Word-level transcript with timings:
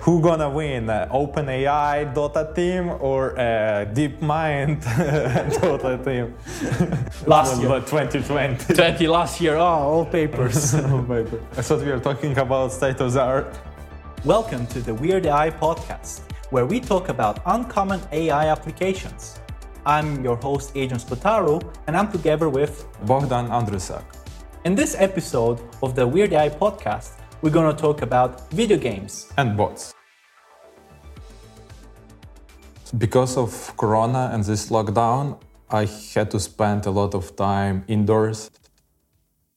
Who 0.00 0.20
gonna 0.20 0.50
win, 0.50 0.90
uh, 0.90 1.06
OpenAI 1.12 2.12
Dota 2.12 2.52
team 2.54 2.90
or 3.00 3.38
uh, 3.38 3.84
DeepMind 3.94 4.82
Dota 5.60 6.04
team? 6.04 6.34
Last 7.26 7.60
year. 7.60 7.68
2020. 7.68 8.74
20 8.74 9.06
last 9.06 9.40
year, 9.40 9.54
oh, 9.56 9.62
all 9.62 10.04
papers. 10.04 10.74
I 10.74 11.62
thought 11.62 11.80
we 11.80 11.92
were 11.92 12.00
talking 12.00 12.36
about 12.36 12.72
state 12.72 13.00
of 13.00 13.12
the 13.12 13.20
art. 13.22 13.56
Welcome 14.24 14.66
to 14.68 14.80
the 14.80 14.92
Weird 14.94 15.26
AI 15.26 15.50
podcast, 15.50 16.22
where 16.50 16.66
we 16.66 16.80
talk 16.80 17.08
about 17.08 17.38
uncommon 17.46 18.00
AI 18.10 18.48
applications. 18.48 19.38
I'm 19.86 20.24
your 20.24 20.36
host, 20.36 20.72
Adrian 20.74 21.00
Spotaro, 21.00 21.62
and 21.86 21.96
I'm 21.96 22.10
together 22.10 22.48
with 22.48 22.86
Bogdan 23.06 23.48
Andrusak. 23.48 24.02
In 24.64 24.74
this 24.74 24.96
episode 24.98 25.60
of 25.80 25.94
the 25.94 26.04
Weird 26.06 26.32
AI 26.32 26.48
podcast, 26.48 27.21
we're 27.42 27.50
to 27.50 27.74
talk 27.74 28.02
about 28.02 28.48
video 28.52 28.78
games 28.78 29.32
and 29.36 29.56
bots. 29.56 29.92
Because 32.96 33.36
of 33.36 33.76
Corona 33.76 34.30
and 34.32 34.44
this 34.44 34.70
lockdown, 34.70 35.40
I 35.68 35.86
had 36.14 36.30
to 36.30 36.38
spend 36.38 36.86
a 36.86 36.90
lot 36.90 37.14
of 37.14 37.34
time 37.34 37.84
indoors 37.88 38.50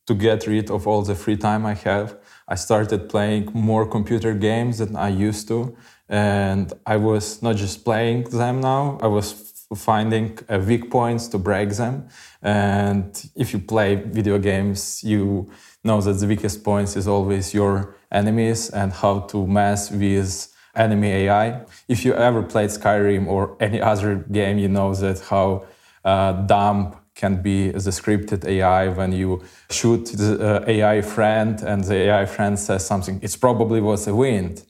to 0.07 0.15
get 0.15 0.47
rid 0.47 0.71
of 0.71 0.87
all 0.87 1.03
the 1.03 1.15
free 1.15 1.37
time 1.37 1.65
I 1.65 1.73
have. 1.73 2.17
I 2.47 2.55
started 2.55 3.07
playing 3.09 3.51
more 3.53 3.85
computer 3.85 4.33
games 4.33 4.79
than 4.79 4.95
I 4.95 5.09
used 5.09 5.47
to, 5.49 5.75
and 6.09 6.73
I 6.85 6.97
was 6.97 7.41
not 7.43 7.55
just 7.55 7.83
playing 7.83 8.23
them 8.29 8.61
now, 8.61 8.97
I 9.01 9.07
was 9.07 9.45
finding 9.75 10.37
uh, 10.47 10.59
weak 10.59 10.91
points 10.91 11.27
to 11.29 11.37
break 11.37 11.71
them. 11.71 12.07
And 12.41 13.29
if 13.35 13.53
you 13.53 13.59
play 13.59 13.95
video 13.95 14.37
games, 14.37 15.03
you 15.03 15.49
know 15.85 16.01
that 16.01 16.13
the 16.13 16.27
weakest 16.27 16.63
points 16.63 16.97
is 16.97 17.07
always 17.07 17.53
your 17.53 17.95
enemies 18.11 18.69
and 18.71 18.91
how 18.91 19.21
to 19.21 19.47
mess 19.47 19.91
with 19.91 20.53
enemy 20.75 21.11
AI. 21.11 21.61
If 21.87 22.03
you 22.05 22.13
ever 22.13 22.43
played 22.43 22.69
Skyrim 22.71 23.27
or 23.27 23.55
any 23.59 23.81
other 23.81 24.15
game, 24.31 24.57
you 24.57 24.67
know 24.67 24.93
that 24.95 25.19
how 25.21 25.65
uh, 26.03 26.33
dumb 26.33 26.97
can 27.15 27.41
be 27.41 27.69
the 27.71 27.91
scripted 27.91 28.45
AI 28.45 28.89
when 28.89 29.13
you 29.13 29.41
shoot 29.71 30.05
the 30.07 30.63
uh, 30.63 30.65
AI 30.67 31.01
friend 31.01 31.61
and 31.61 31.83
the 31.85 31.95
AI 31.95 32.25
friend 32.25 32.59
says 32.59 32.85
something. 32.85 33.19
It's 33.23 33.37
probably 33.37 33.79
was 33.81 34.07
a 34.07 34.13
wind. 34.15 34.63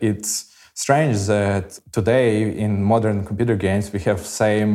It's 0.00 0.49
strange 0.84 1.16
that 1.26 1.66
today 1.92 2.30
in 2.64 2.72
modern 2.94 3.18
computer 3.30 3.56
games 3.66 3.92
we 3.92 4.00
have 4.08 4.20
same 4.44 4.72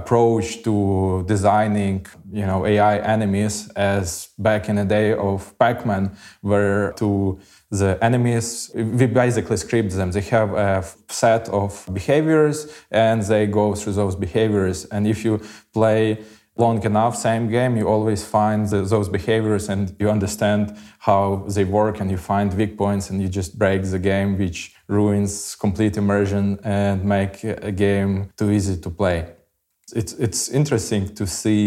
approach 0.00 0.46
to 0.66 1.24
designing 1.34 1.98
you 2.40 2.46
know 2.50 2.60
ai 2.72 2.94
enemies 3.14 3.68
as 3.76 4.06
back 4.38 4.62
in 4.70 4.76
the 4.76 4.84
day 4.96 5.08
of 5.28 5.38
pac-man 5.58 6.04
where 6.40 6.92
to 7.00 7.38
the 7.72 7.98
enemies 8.02 8.70
we 8.74 9.06
basically 9.06 9.56
script 9.56 9.92
them. 9.92 10.10
They 10.10 10.20
have 10.20 10.52
a 10.52 10.84
set 11.08 11.48
of 11.48 11.88
behaviors 11.92 12.72
and 12.90 13.22
they 13.22 13.46
go 13.46 13.74
through 13.74 13.94
those 13.94 14.14
behaviors. 14.14 14.84
And 14.86 15.06
if 15.06 15.24
you 15.24 15.40
play 15.72 16.18
long 16.62 16.78
enough, 16.84 17.14
same 17.16 17.44
game, 17.58 17.72
you 17.76 17.86
always 17.96 18.20
find 18.36 18.60
the, 18.72 18.80
those 18.94 19.08
behaviors 19.18 19.64
and 19.72 19.82
you 20.00 20.08
understand 20.16 20.62
how 21.08 21.22
they 21.54 21.64
work 21.64 22.00
and 22.00 22.08
you 22.14 22.20
find 22.32 22.48
weak 22.60 22.72
points 22.84 23.04
and 23.10 23.16
you 23.22 23.28
just 23.40 23.58
break 23.62 23.80
the 23.94 23.98
game, 23.98 24.30
which 24.42 24.58
ruins 24.98 25.32
complete 25.66 25.94
immersion 26.04 26.44
and 26.62 27.04
make 27.16 27.34
a 27.70 27.72
game 27.86 28.12
too 28.38 28.50
easy 28.56 28.76
to 28.84 28.90
play. 29.00 29.18
It's, 29.98 30.12
it's 30.26 30.42
interesting 30.60 31.02
to 31.18 31.26
see 31.26 31.62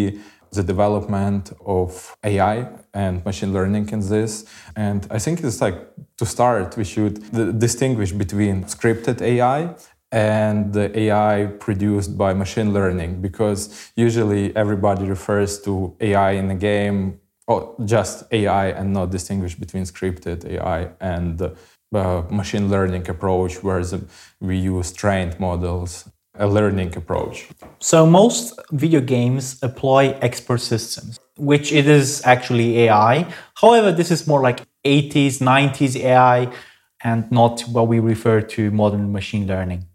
the 0.58 0.64
development 0.64 1.52
of 1.78 1.90
AI 2.24 2.56
and 2.94 3.14
machine 3.30 3.52
learning 3.58 3.90
in 3.96 4.02
this. 4.16 4.32
And 4.76 5.02
I 5.18 5.20
think 5.24 5.44
it's 5.44 5.62
like 5.66 5.78
to 6.22 6.26
start, 6.26 6.78
we 6.78 6.86
should 6.94 7.16
distinguish 7.60 8.12
between 8.24 8.64
scripted 8.76 9.18
AI 9.22 9.76
and 10.16 10.72
the 10.72 10.98
AI 10.98 11.48
produced 11.60 12.18
by 12.18 12.34
machine 12.34 12.72
learning 12.74 13.22
because 13.22 13.92
usually 13.98 14.56
everybody 14.56 15.04
refers 15.06 15.62
to 15.64 15.94
AI 16.00 16.32
in 16.32 16.50
a 16.50 16.56
game 16.56 17.20
or 17.48 17.76
just 17.84 18.24
AI 18.32 18.68
and 18.70 18.94
not 18.94 19.12
distinguish 19.12 19.56
between 19.56 19.84
scripted 19.84 20.50
AI 20.50 20.90
and 21.02 21.42
uh, 21.42 22.24
machine 22.30 22.70
learning 22.70 23.10
approach 23.10 23.62
where 23.62 23.84
we 24.40 24.56
use 24.58 24.94
trained 24.94 25.38
models 25.38 26.10
a 26.38 26.48
learning 26.48 26.96
approach. 26.98 27.48
So 27.80 28.06
most 28.06 28.58
video 28.72 29.02
games 29.02 29.62
employ 29.62 30.18
expert 30.22 30.62
systems 30.62 31.20
which 31.38 31.74
it 31.74 31.86
is 31.86 32.22
actually 32.24 32.84
ai 32.84 33.28
however 33.56 33.92
this 33.92 34.10
is 34.10 34.26
more 34.26 34.42
like 34.42 34.62
80s 34.86 35.42
90s 35.42 35.98
ai 35.98 36.50
and 37.04 37.30
not 37.30 37.62
what 37.64 37.90
we 37.90 38.00
refer 38.00 38.40
to 38.40 38.72
modern 38.72 39.12
machine 39.12 39.46
learning 39.46 39.86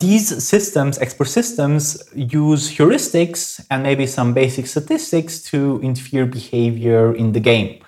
these 0.00 0.44
systems, 0.44 0.98
expert 0.98 1.28
systems, 1.28 2.02
use 2.14 2.70
heuristics 2.76 3.64
and 3.70 3.82
maybe 3.82 4.06
some 4.06 4.34
basic 4.34 4.66
statistics 4.66 5.42
to 5.50 5.80
infer 5.82 6.26
behavior 6.26 7.14
in 7.14 7.32
the 7.32 7.40
game. 7.40 7.80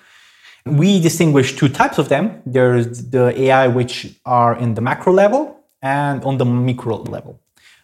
We 0.65 0.99
distinguish 0.99 1.55
two 1.55 1.69
types 1.69 1.97
of 1.97 2.09
them. 2.09 2.41
There's 2.45 3.09
the 3.09 3.39
AI 3.39 3.67
which 3.67 4.19
are 4.25 4.57
in 4.57 4.73
the 4.73 4.81
macro 4.81 5.13
level 5.13 5.59
and 5.81 6.23
on 6.23 6.37
the 6.37 6.45
micro 6.45 6.97
level. 6.97 7.39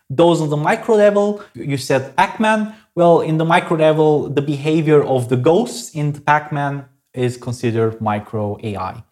Those 0.09 0.41
on 0.41 0.49
the 0.49 0.57
micro 0.57 0.95
level, 0.95 1.43
you 1.53 1.77
said 1.77 2.15
Pac-Man. 2.15 2.75
Well, 2.95 3.21
in 3.21 3.37
the 3.37 3.45
micro 3.45 3.77
level, 3.77 4.29
the 4.29 4.41
behavior 4.41 5.03
of 5.03 5.29
the 5.29 5.37
ghosts 5.37 5.95
in 5.95 6.13
the 6.13 6.21
Pac-Man 6.21 6.85
is 7.15 7.37
considered 7.37 8.01
micro 8.01 8.57
AI. 8.63 9.03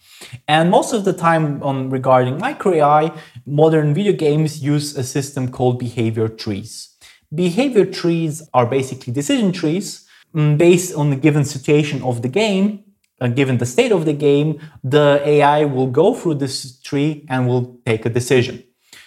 And 0.47 0.69
most 0.69 0.93
of 0.93 1.05
the 1.05 1.13
time 1.13 1.61
on 1.63 1.89
regarding 1.89 2.37
micro 2.37 2.73
AI, 2.73 3.11
modern 3.45 3.93
video 3.93 4.13
games 4.13 4.63
use 4.63 4.95
a 4.97 5.03
system 5.03 5.49
called 5.49 5.79
behavior 5.79 6.27
trees. 6.27 6.95
Behavior 7.33 7.85
trees 7.85 8.47
are 8.53 8.65
basically 8.65 9.11
decision 9.11 9.51
trees 9.51 10.07
mm, 10.35 10.57
based 10.57 10.95
on 10.95 11.09
the 11.09 11.15
given 11.15 11.45
situation 11.45 12.01
of 12.03 12.21
the 12.21 12.29
game, 12.29 12.83
uh, 13.21 13.27
given 13.27 13.57
the 13.57 13.65
state 13.65 13.91
of 13.91 14.05
the 14.05 14.13
game, 14.13 14.59
the 14.83 15.21
AI 15.23 15.65
will 15.65 15.87
go 15.87 16.13
through 16.13 16.35
this 16.35 16.79
tree 16.81 17.25
and 17.29 17.47
will 17.47 17.79
take 17.85 18.05
a 18.05 18.09
decision. 18.09 18.63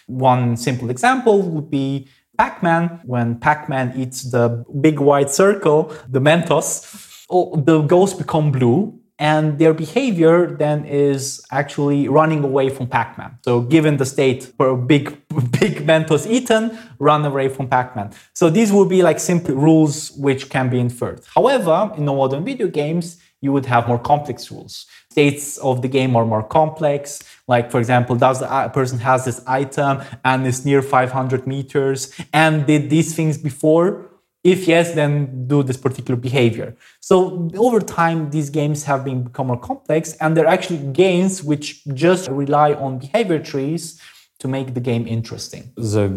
One 0.07 0.57
simple 0.57 0.91
example 0.91 1.43
would 1.43 1.71
be 1.71 2.09
Pac-Man. 2.39 3.01
When 3.05 3.39
Pac-Man 3.39 3.95
eats 3.97 4.31
the 4.31 4.65
big 4.81 5.01
white 5.01 5.31
circle, 5.31 5.93
the 6.09 6.21
Mentos, 6.21 7.06
oh, 7.31 7.57
the 7.57 7.83
ghosts 7.83 8.17
become 8.17 8.53
blue 8.53 8.99
and 9.19 9.59
their 9.59 9.73
behavior 9.73 10.47
then 10.47 10.85
is 10.85 11.45
actually 11.51 12.09
running 12.09 12.45
away 12.45 12.69
from 12.69 12.87
Pac-Man. 12.87 13.39
So 13.45 13.63
given 13.63 13.97
the 13.97 14.05
state 14.05 14.53
for 14.57 14.69
a 14.69 14.77
big, 14.77 15.05
big 15.59 15.87
Mentos 15.87 16.27
eaten, 16.31 16.79
run 16.99 17.25
away 17.25 17.49
from 17.49 17.69
Pac-Man. 17.69 18.13
So 18.35 18.51
these 18.51 18.73
would 18.73 18.89
be 18.89 19.03
like 19.03 19.19
simple 19.19 19.55
rules 19.55 20.13
which 20.13 20.51
can 20.51 20.69
be 20.69 20.79
inferred. 20.79 21.21
However, 21.35 21.93
in 21.97 22.05
the 22.05 22.13
modern 22.13 22.45
video 22.45 22.69
games, 22.69 23.19
you 23.41 23.53
would 23.53 23.67
have 23.67 23.87
more 23.87 23.99
complex 23.99 24.51
rules. 24.51 24.87
States 25.11 25.57
of 25.59 25.81
the 25.81 25.89
game 25.89 26.17
are 26.17 26.27
more 26.27 26.43
complex. 26.43 27.23
Like, 27.49 27.71
for 27.71 27.79
example, 27.79 28.17
does 28.17 28.41
the 28.41 28.71
person 28.75 28.99
has 28.99 29.25
this 29.25 29.43
item 29.47 30.03
and 30.25 30.47
is 30.47 30.65
near 30.65 30.83
500 30.83 31.47
meters 31.47 32.13
and 32.33 32.67
did 32.67 32.91
these 32.91 33.15
things 33.15 33.39
before? 33.39 34.11
If 34.55 34.69
yes, 34.69 34.95
then 34.95 35.49
do 35.49 35.65
this 35.65 35.77
particular 35.77 36.17
behavior. 36.29 36.77
So 37.01 37.51
over 37.57 37.81
time, 37.81 38.31
these 38.31 38.49
games 38.49 38.85
have 38.85 39.05
been 39.05 39.25
become 39.25 39.49
more 39.49 39.59
complex, 39.71 40.03
and 40.21 40.37
they're 40.37 40.53
actually 40.57 40.83
games 40.93 41.43
which 41.43 41.85
just 42.05 42.29
rely 42.29 42.75
on 42.75 43.01
behavior 43.07 43.41
trees 43.41 44.01
to 44.39 44.47
make 44.47 44.69
the 44.75 44.85
game 44.91 45.05
interesting. 45.17 45.73
The 45.77 46.09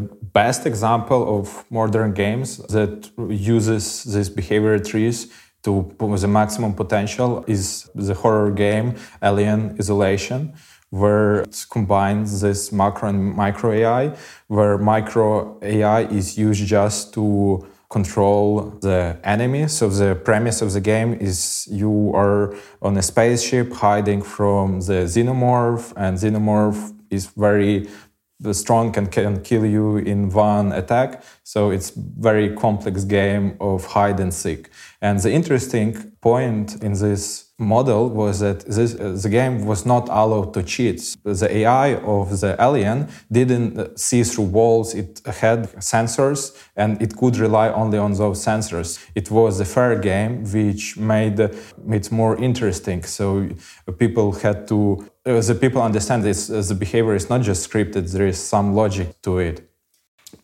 best 0.41 0.67
example 0.67 1.21
of 1.37 1.65
modern 1.71 2.13
games 2.13 2.57
that 2.75 3.09
uses 3.29 3.83
these 4.03 4.29
behavior 4.29 4.77
trees 4.77 5.17
to 5.63 5.71
the 5.97 6.27
maximum 6.27 6.73
potential 6.73 7.43
is 7.47 7.89
the 7.95 8.13
horror 8.13 8.51
game 8.51 8.87
Alien 9.23 9.75
Isolation 9.79 10.53
where 10.91 11.41
it 11.41 11.65
combines 11.69 12.41
this 12.41 12.71
macro 12.71 13.09
and 13.09 13.35
micro 13.35 13.71
AI, 13.71 14.11
where 14.47 14.75
micro 14.77 15.59
AI 15.61 16.01
is 16.19 16.35
used 16.35 16.65
just 16.65 17.13
to 17.13 17.67
control 17.89 18.71
the 18.81 19.17
enemy. 19.23 19.67
So 19.67 19.89
the 19.89 20.15
premise 20.15 20.61
of 20.61 20.73
the 20.73 20.81
game 20.81 21.13
is 21.15 21.67
you 21.71 22.11
are 22.13 22.55
on 22.81 22.97
a 22.97 23.01
spaceship 23.01 23.73
hiding 23.73 24.21
from 24.21 24.81
the 24.81 25.05
xenomorph, 25.05 25.93
and 25.95 26.17
xenomorph 26.17 26.93
is 27.09 27.27
very 27.27 27.89
strong 28.51 28.95
and 28.97 29.11
can 29.11 29.41
kill 29.41 29.65
you 29.65 29.97
in 29.97 30.29
one 30.29 30.71
attack. 30.71 31.23
So 31.43 31.71
it's 31.71 31.89
very 31.89 32.55
complex 32.55 33.03
game 33.03 33.57
of 33.59 33.85
hide 33.85 34.19
and 34.19 34.33
seek. 34.33 34.69
And 35.01 35.17
the 35.19 35.31
interesting 35.31 36.11
point 36.19 36.83
in 36.83 36.91
this 36.91 37.51
model 37.57 38.09
was 38.09 38.39
that 38.39 38.65
this, 38.65 38.95
uh, 38.95 39.17
the 39.21 39.29
game 39.29 39.65
was 39.65 39.85
not 39.85 40.09
allowed 40.09 40.53
to 40.53 40.63
cheat. 40.63 41.15
The 41.23 41.57
AI 41.57 41.95
of 41.95 42.39
the 42.41 42.57
alien 42.59 43.07
didn't 43.31 43.77
uh, 43.77 43.95
see 43.95 44.23
through 44.23 44.45
walls. 44.45 44.93
It 44.93 45.21
had 45.25 45.71
sensors 45.75 46.57
and 46.75 47.01
it 47.01 47.15
could 47.15 47.37
rely 47.37 47.69
only 47.69 47.97
on 47.97 48.13
those 48.13 48.43
sensors. 48.43 48.99
It 49.15 49.31
was 49.31 49.61
a 49.61 49.65
fair 49.65 49.97
game, 49.97 50.43
which 50.43 50.97
made 50.97 51.39
it 51.39 52.11
more 52.11 52.35
interesting. 52.37 53.03
So 53.03 53.47
people 53.97 54.33
had 54.33 54.67
to, 54.67 55.09
uh, 55.25 55.39
the 55.39 55.55
people 55.55 55.81
understand 55.81 56.23
this, 56.23 56.47
the 56.47 56.75
behavior 56.75 57.15
is 57.15 57.29
not 57.29 57.41
just 57.41 57.69
scripted, 57.69 58.11
there 58.11 58.27
is 58.27 58.37
some 58.37 58.73
logic 58.75 59.21
to 59.21 59.39
it. 59.39 59.65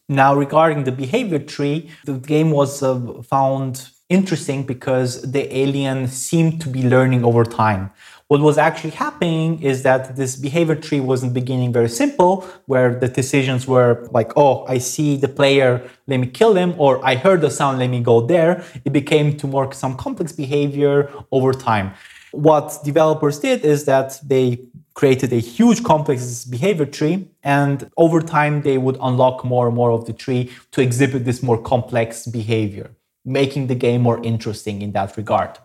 Now, 0.08 0.36
regarding 0.36 0.84
the 0.84 0.92
behavior 0.92 1.40
tree, 1.40 1.90
the 2.06 2.14
game 2.14 2.52
was 2.52 2.84
uh, 2.84 3.22
found 3.24 3.90
interesting 4.10 4.64
because 4.64 5.32
the 5.32 5.56
alien 5.56 6.08
seemed 6.08 6.62
to 6.62 6.70
be 6.70 6.84
learning 6.84 7.24
over 7.24 7.44
time. 7.44 7.92
What 8.28 8.42
was 8.42 8.58
actually 8.58 8.92
happening 8.92 9.62
is 9.62 9.84
that 9.84 10.16
this 10.16 10.36
behavior 10.36 10.76
tree 10.76 11.00
was 11.00 11.22
in 11.22 11.30
the 11.30 11.34
beginning 11.34 11.72
very 11.72 11.90
simple, 11.90 12.42
where 12.66 12.94
the 13.00 13.08
decisions 13.08 13.68
were 13.68 14.08
like, 14.12 14.32
oh, 14.36 14.66
I 14.68 14.80
see 14.80 15.16
the 15.16 15.28
player, 15.28 15.88
let 16.08 16.18
me 16.20 16.28
kill 16.28 16.56
him, 16.56 16.74
or 16.78 17.06
I 17.06 17.16
heard 17.16 17.42
the 17.42 17.52
sound, 17.52 17.78
let 17.78 17.90
me 17.90 18.02
go 18.02 18.22
there. 18.22 18.64
It 18.84 18.94
became 18.94 19.38
to 19.38 19.48
more 19.48 19.72
some 19.74 19.96
complex 19.96 20.32
behavior 20.32 21.12
over 21.32 21.54
time. 21.54 21.94
What 22.32 22.80
developers 22.84 23.40
did 23.40 23.64
is 23.64 23.86
that 23.86 24.20
they 24.26 24.68
created 24.96 25.32
a 25.32 25.40
huge 25.40 25.84
complex 25.84 26.46
behavior 26.46 26.86
tree 26.86 27.28
and 27.44 27.92
over 27.98 28.22
time 28.22 28.62
they 28.62 28.78
would 28.78 28.98
unlock 29.02 29.44
more 29.46 29.68
and 29.68 29.76
more 29.76 29.92
of 29.92 30.06
the 30.06 30.14
tree 30.14 30.52
to 30.72 30.82
exhibit 30.82 31.26
this 31.26 31.44
more 31.44 31.62
complex 31.62 32.26
behavior 32.26 32.90
making 33.26 33.68
the 33.68 33.76
game 33.76 34.02
more 34.02 34.24
interesting 34.24 34.82
in 34.82 34.92
that 34.94 35.18
regard. 35.18 35.58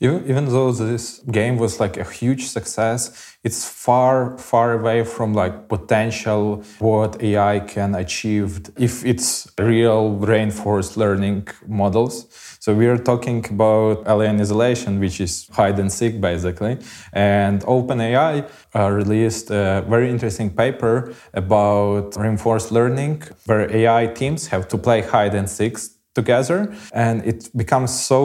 Even, 0.00 0.30
even 0.30 0.44
though 0.46 0.70
this 0.70 1.18
game 1.20 1.56
was 1.56 1.80
like 1.80 1.96
a 1.96 2.04
huge 2.04 2.46
success, 2.46 3.36
it's 3.48 3.64
far, 3.86 4.36
far 4.36 4.68
away 4.78 4.98
from 5.14 5.32
like 5.32 5.54
potential 5.68 6.62
what 6.80 7.10
AI 7.22 7.60
can 7.74 7.94
achieve 7.94 8.50
if 8.88 8.94
it's 9.10 9.30
real 9.58 10.02
reinforced 10.32 10.98
learning 11.02 11.48
models. 11.66 12.14
So 12.60 12.74
we 12.74 12.86
are 12.92 13.00
talking 13.10 13.40
about 13.56 13.94
alien 14.06 14.38
isolation, 14.44 15.00
which 15.00 15.18
is 15.26 15.48
hide 15.58 15.78
and 15.78 15.90
seek 15.90 16.20
basically. 16.20 16.74
And 17.14 17.56
OpenAI 17.62 18.34
uh, 18.44 18.90
released 18.90 19.46
a 19.50 19.82
very 19.94 20.08
interesting 20.14 20.50
paper 20.62 21.14
about 21.32 22.16
reinforced 22.16 22.70
learning, 22.70 23.22
where 23.46 23.64
AI 23.80 24.02
teams 24.20 24.48
have 24.48 24.68
to 24.72 24.76
play 24.76 25.00
hide 25.00 25.34
and 25.34 25.48
seek 25.48 25.78
together 26.20 26.58
and 27.04 27.16
it 27.32 27.40
becomes 27.62 27.90
so 28.10 28.20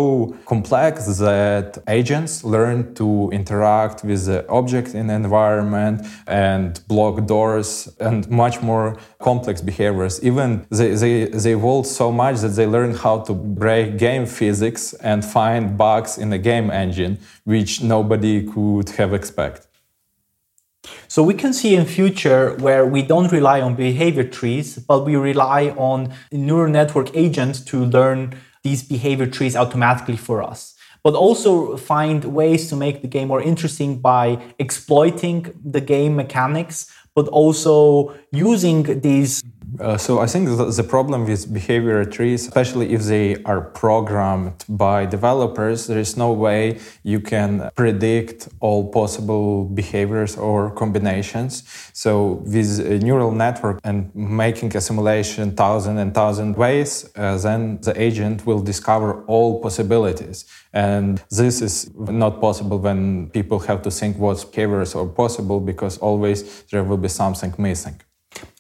complex 0.54 0.94
that 1.30 1.68
agents 2.00 2.34
learn 2.56 2.80
to 3.00 3.08
interact 3.40 3.98
with 4.10 4.22
the 4.30 4.40
object 4.60 4.90
in 5.00 5.04
the 5.10 5.18
environment 5.26 5.98
and 6.48 6.70
block 6.88 7.16
doors 7.36 7.70
and 8.08 8.20
much 8.44 8.56
more 8.70 8.88
complex 9.30 9.56
behaviors. 9.72 10.16
Even 10.30 10.50
they, 10.80 10.90
they, 11.02 11.16
they 11.44 11.54
evolve 11.60 11.86
so 12.02 12.08
much 12.24 12.36
that 12.44 12.54
they 12.60 12.68
learn 12.76 12.92
how 13.04 13.16
to 13.28 13.34
break 13.34 13.98
game 14.08 14.26
physics 14.26 14.84
and 15.10 15.20
find 15.38 15.78
bugs 15.78 16.12
in 16.24 16.28
the 16.30 16.42
game 16.52 16.70
engine 16.84 17.14
which 17.54 17.72
nobody 17.96 18.36
could 18.54 18.90
have 19.00 19.14
expected 19.14 19.73
so 21.14 21.22
we 21.22 21.36
can 21.36 21.54
see 21.54 21.76
in 21.76 21.86
future 21.86 22.56
where 22.56 22.88
we 22.88 23.04
don't 23.04 23.32
rely 23.32 23.62
on 23.62 23.76
behavior 23.76 24.24
trees, 24.24 24.80
but 24.80 25.06
we 25.06 25.16
rely 25.16 25.70
on 25.78 26.12
neural 26.32 26.72
network 26.72 27.16
agents 27.16 27.62
to 27.66 27.86
learn 27.86 28.34
these 28.64 28.82
behavior 28.82 29.28
trees 29.28 29.56
automatically 29.56 30.18
for 30.18 30.42
us. 30.42 30.74
But 31.04 31.14
also 31.14 31.78
find 31.78 32.26
ways 32.26 32.68
to 32.70 32.76
make 32.76 33.04
the 33.04 33.08
game 33.08 33.28
more 33.28 33.44
interesting 33.44 34.00
by 34.00 34.42
exploiting 34.58 35.54
the 35.64 35.82
game 35.82 36.16
mechanics, 36.16 36.92
but 37.14 37.28
also 37.28 38.16
using 38.32 39.02
these 39.02 39.44
uh, 39.80 39.98
so 39.98 40.20
I 40.20 40.28
think 40.28 40.48
the, 40.48 40.84
problem 40.84 41.26
with 41.26 41.52
behavior 41.52 42.04
trees, 42.06 42.48
especially 42.48 42.94
if 42.94 43.04
they 43.04 43.42
are 43.44 43.62
programmed 43.62 44.66
by 44.68 45.06
developers, 45.06 45.88
there 45.88 45.98
is 45.98 46.18
no 46.18 46.32
way 46.32 46.80
you 47.04 47.20
can 47.20 47.72
predict 47.76 48.50
all 48.60 48.92
possible 48.92 49.66
behaviors 49.66 50.36
or 50.38 50.70
combinations. 50.72 51.64
So 51.94 52.44
with 52.46 52.80
a 52.80 53.00
neural 53.00 53.32
network 53.32 53.80
and 53.84 54.14
making 54.14 54.76
a 54.76 54.82
simulation 54.82 55.56
thousand 55.56 55.98
and 55.98 56.14
thousand 56.14 56.58
ways, 56.58 57.10
uh, 57.16 57.38
then 57.38 57.80
the 57.82 58.00
agent 58.00 58.46
will 58.46 58.62
discover 58.62 59.24
all 59.26 59.62
possibilities. 59.62 60.46
And 60.74 61.24
this 61.30 61.62
is 61.62 61.90
not 61.96 62.42
possible 62.42 62.80
when 62.80 63.30
people 63.30 63.60
have 63.60 63.82
to 63.84 63.92
think 63.92 64.18
what 64.18 64.46
behaviors 64.52 64.96
are 64.96 65.06
possible 65.06 65.60
because 65.60 65.98
always 65.98 66.64
there 66.64 66.84
will 66.84 66.98
be 66.98 67.10
something 67.10 67.54
missing. 67.58 68.02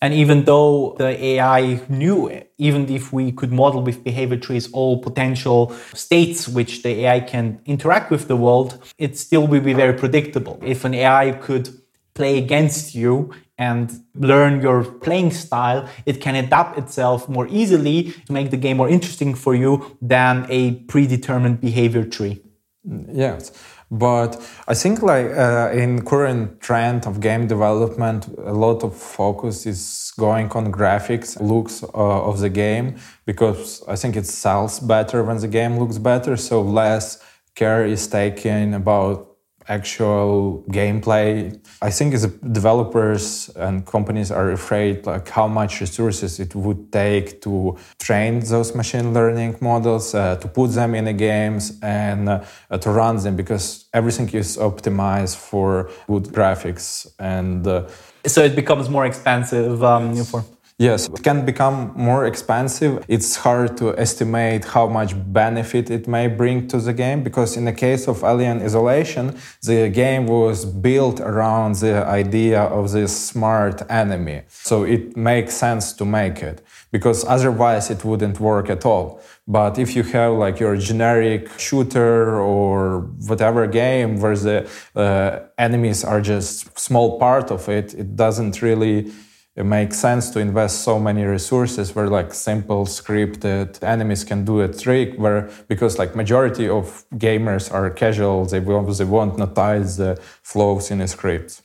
And 0.01 0.13
even 0.13 0.45
though 0.45 0.95
the 0.97 1.11
AI 1.23 1.81
knew, 1.89 2.43
even 2.57 2.89
if 2.89 3.13
we 3.13 3.31
could 3.31 3.51
model 3.51 3.81
with 3.81 4.03
behavior 4.03 4.37
trees 4.37 4.71
all 4.71 5.01
potential 5.01 5.73
states 5.93 6.47
which 6.47 6.83
the 6.83 7.05
AI 7.05 7.19
can 7.21 7.61
interact 7.65 8.11
with 8.11 8.27
the 8.27 8.35
world, 8.35 8.83
it 8.97 9.17
still 9.17 9.47
will 9.47 9.61
be 9.61 9.73
very 9.73 9.93
predictable. 9.93 10.59
If 10.61 10.85
an 10.85 10.93
AI 10.93 11.31
could 11.31 11.69
play 12.13 12.37
against 12.37 12.93
you 12.93 13.33
and 13.57 13.91
learn 14.15 14.61
your 14.61 14.83
playing 14.83 15.31
style, 15.31 15.87
it 16.05 16.21
can 16.21 16.35
adapt 16.35 16.77
itself 16.77 17.29
more 17.29 17.47
easily 17.47 18.13
to 18.25 18.33
make 18.33 18.51
the 18.51 18.57
game 18.57 18.77
more 18.77 18.89
interesting 18.89 19.35
for 19.35 19.55
you 19.55 19.97
than 20.01 20.45
a 20.49 20.75
predetermined 20.91 21.61
behavior 21.61 22.03
tree. 22.03 22.41
Mm, 22.87 23.09
yes. 23.13 23.51
But 23.93 24.41
I 24.67 24.73
think 24.73 25.03
like 25.03 25.27
uh, 25.27 25.69
in 25.71 26.03
current 26.03 26.59
trend 26.61 27.05
of 27.05 27.19
game 27.19 27.45
development, 27.45 28.27
a 28.39 28.51
lot 28.51 28.83
of 28.83 28.95
focus 28.95 29.67
is 29.67 30.11
going 30.17 30.49
on 30.49 30.71
graphics, 30.71 31.39
looks 31.39 31.83
uh, 31.83 32.29
of 32.29 32.39
the 32.39 32.49
game, 32.49 32.95
because 33.27 33.83
I 33.87 33.95
think 33.95 34.15
it 34.15 34.25
sells 34.25 34.79
better 34.79 35.23
when 35.23 35.37
the 35.37 35.47
game 35.47 35.77
looks 35.77 35.99
better. 35.99 36.37
So 36.37 36.61
less 36.63 37.21
care 37.53 37.85
is 37.85 38.07
taken 38.07 38.73
about 38.73 39.32
actual 39.67 40.63
gameplay. 40.69 41.59
I 41.81 41.89
think 41.89 42.13
as 42.13 42.25
developers 42.27 43.49
and 43.55 43.85
companies 43.85 44.31
are 44.31 44.51
afraid 44.51 45.05
like 45.05 45.27
how 45.29 45.47
much 45.47 45.81
resources 45.81 46.39
it 46.39 46.55
would 46.55 46.91
take 46.91 47.41
to 47.41 47.77
train 47.99 48.39
those 48.39 48.75
machine 48.75 49.13
learning 49.13 49.57
models, 49.61 50.15
uh, 50.15 50.35
to 50.37 50.47
put 50.47 50.71
them 50.71 50.95
in 50.95 51.05
the 51.05 51.13
games 51.13 51.79
and 51.81 52.29
uh, 52.29 52.77
to 52.79 52.89
run 52.89 53.17
them 53.17 53.35
because 53.35 53.85
everything 53.93 54.29
is 54.29 54.57
optimized 54.57 55.35
for 55.35 55.89
good 56.07 56.23
graphics 56.23 57.07
and 57.19 57.67
uh, 57.67 57.87
so 58.25 58.41
it 58.43 58.55
becomes 58.55 58.89
more 58.89 59.05
expensive 59.05 59.83
um, 59.83 60.15
for 60.23 60.45
Yes, 60.79 61.07
it 61.07 61.21
can 61.23 61.45
become 61.45 61.93
more 61.95 62.25
expensive. 62.25 63.05
It's 63.07 63.35
hard 63.35 63.77
to 63.77 63.95
estimate 63.97 64.65
how 64.65 64.87
much 64.87 65.13
benefit 65.31 65.91
it 65.91 66.07
may 66.07 66.27
bring 66.27 66.67
to 66.69 66.79
the 66.79 66.93
game 66.93 67.21
because, 67.23 67.55
in 67.55 67.65
the 67.65 67.73
case 67.73 68.07
of 68.07 68.23
Alien 68.23 68.59
Isolation, 68.61 69.37
the 69.61 69.89
game 69.89 70.25
was 70.25 70.65
built 70.65 71.19
around 71.19 71.75
the 71.75 72.03
idea 72.07 72.61
of 72.61 72.91
this 72.91 73.15
smart 73.15 73.83
enemy. 73.89 74.41
So 74.47 74.83
it 74.83 75.15
makes 75.15 75.53
sense 75.53 75.93
to 75.93 76.05
make 76.05 76.41
it 76.41 76.65
because 76.91 77.23
otherwise 77.25 77.91
it 77.91 78.03
wouldn't 78.03 78.39
work 78.39 78.69
at 78.69 78.83
all. 78.83 79.21
But 79.47 79.77
if 79.77 79.95
you 79.95 80.03
have 80.03 80.33
like 80.33 80.59
your 80.59 80.75
generic 80.77 81.49
shooter 81.59 82.39
or 82.39 83.01
whatever 83.27 83.67
game 83.67 84.19
where 84.21 84.37
the 84.37 84.69
uh, 84.95 85.39
enemies 85.57 86.03
are 86.03 86.21
just 86.21 86.79
small 86.79 87.19
part 87.19 87.51
of 87.51 87.69
it, 87.69 87.93
it 87.93 88.15
doesn't 88.15 88.61
really 88.61 89.11
it 89.55 89.65
makes 89.65 89.99
sense 89.99 90.31
to 90.31 90.39
invest 90.39 90.81
so 90.81 90.99
many 90.99 91.23
resources 91.23 91.93
where 91.93 92.07
like 92.07 92.33
simple 92.33 92.85
scripted 92.85 93.81
enemies 93.83 94.23
can 94.23 94.43
do 94.43 94.61
a 94.61 94.67
trick 94.67 95.15
where 95.17 95.49
because 95.67 95.99
like 95.99 96.15
majority 96.15 96.67
of 96.67 97.05
gamers 97.13 97.71
are 97.71 97.89
casual 97.91 98.45
they 98.45 98.57
obviously 98.57 99.05
won't 99.05 99.37
notice 99.37 99.97
the 99.97 100.19
flaws 100.41 100.89
in 100.89 101.01
a 101.01 101.07
script. 101.07 101.61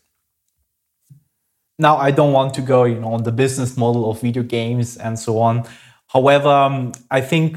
Now 1.78 1.96
i 1.96 2.10
don't 2.10 2.32
want 2.32 2.52
to 2.54 2.60
go 2.60 2.84
you 2.84 3.00
know 3.00 3.14
on 3.14 3.22
the 3.22 3.32
business 3.32 3.76
model 3.76 4.10
of 4.10 4.20
video 4.20 4.42
games 4.42 4.96
and 4.96 5.18
so 5.18 5.38
on. 5.38 5.64
However 6.08 6.48
um, 6.48 6.92
i 7.10 7.20
think 7.22 7.56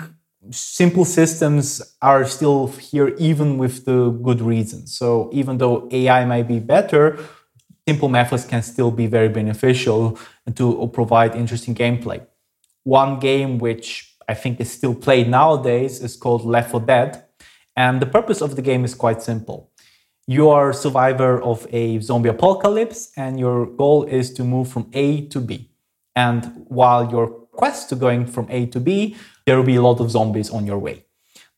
simple 0.50 1.06
systems 1.06 1.82
are 2.02 2.26
still 2.26 2.68
here 2.68 3.10
even 3.18 3.58
with 3.58 3.86
the 3.86 4.10
good 4.10 4.42
reasons 4.42 4.98
so 4.98 5.30
even 5.32 5.60
though 5.60 5.88
ai 5.92 6.26
might 6.26 6.48
be 6.48 6.60
better 6.60 7.20
simple 7.88 8.10
methods 8.10 8.46
can 8.46 8.62
still 8.62 8.92
be 8.92 9.08
very 9.08 9.30
beneficial 9.30 10.18
to 10.56 10.90
provide 10.94 11.36
interesting 11.36 11.76
gameplay. 11.76 12.26
One 12.84 13.20
game 13.20 13.58
which 13.58 14.16
I 14.28 14.34
think 14.34 14.60
is 14.60 14.72
still 14.72 14.96
played 14.96 15.28
nowadays 15.30 16.02
is 16.02 16.16
called 16.16 16.46
Left 16.46 16.72
4 16.72 16.82
Dead. 16.82 17.24
And 17.76 18.02
the 18.02 18.06
purpose 18.06 18.42
of 18.42 18.56
the 18.56 18.62
game 18.62 18.84
is 18.84 18.94
quite 18.94 19.22
simple. 19.22 19.72
You 20.28 20.50
are 20.50 20.70
a 20.70 20.74
survivor 20.74 21.42
of 21.42 21.68
a 21.72 22.00
zombie 22.00 22.30
apocalypse, 22.30 23.12
and 23.18 23.40
your 23.40 23.66
goal 23.66 24.04
is 24.04 24.34
to 24.34 24.44
move 24.44 24.68
from 24.68 24.90
A 24.94 25.26
to 25.28 25.40
B. 25.40 25.72
And 26.16 26.66
while 26.68 27.10
your 27.10 27.28
quest 27.28 27.90
to 27.90 27.96
going 27.96 28.28
from 28.28 28.48
A 28.50 28.66
to 28.68 28.80
B, 28.80 29.16
there 29.46 29.58
will 29.58 29.66
be 29.66 29.76
a 29.76 29.82
lot 29.82 30.00
of 30.00 30.12
zombies 30.12 30.50
on 30.50 30.66
your 30.66 30.78
way. 30.78 31.06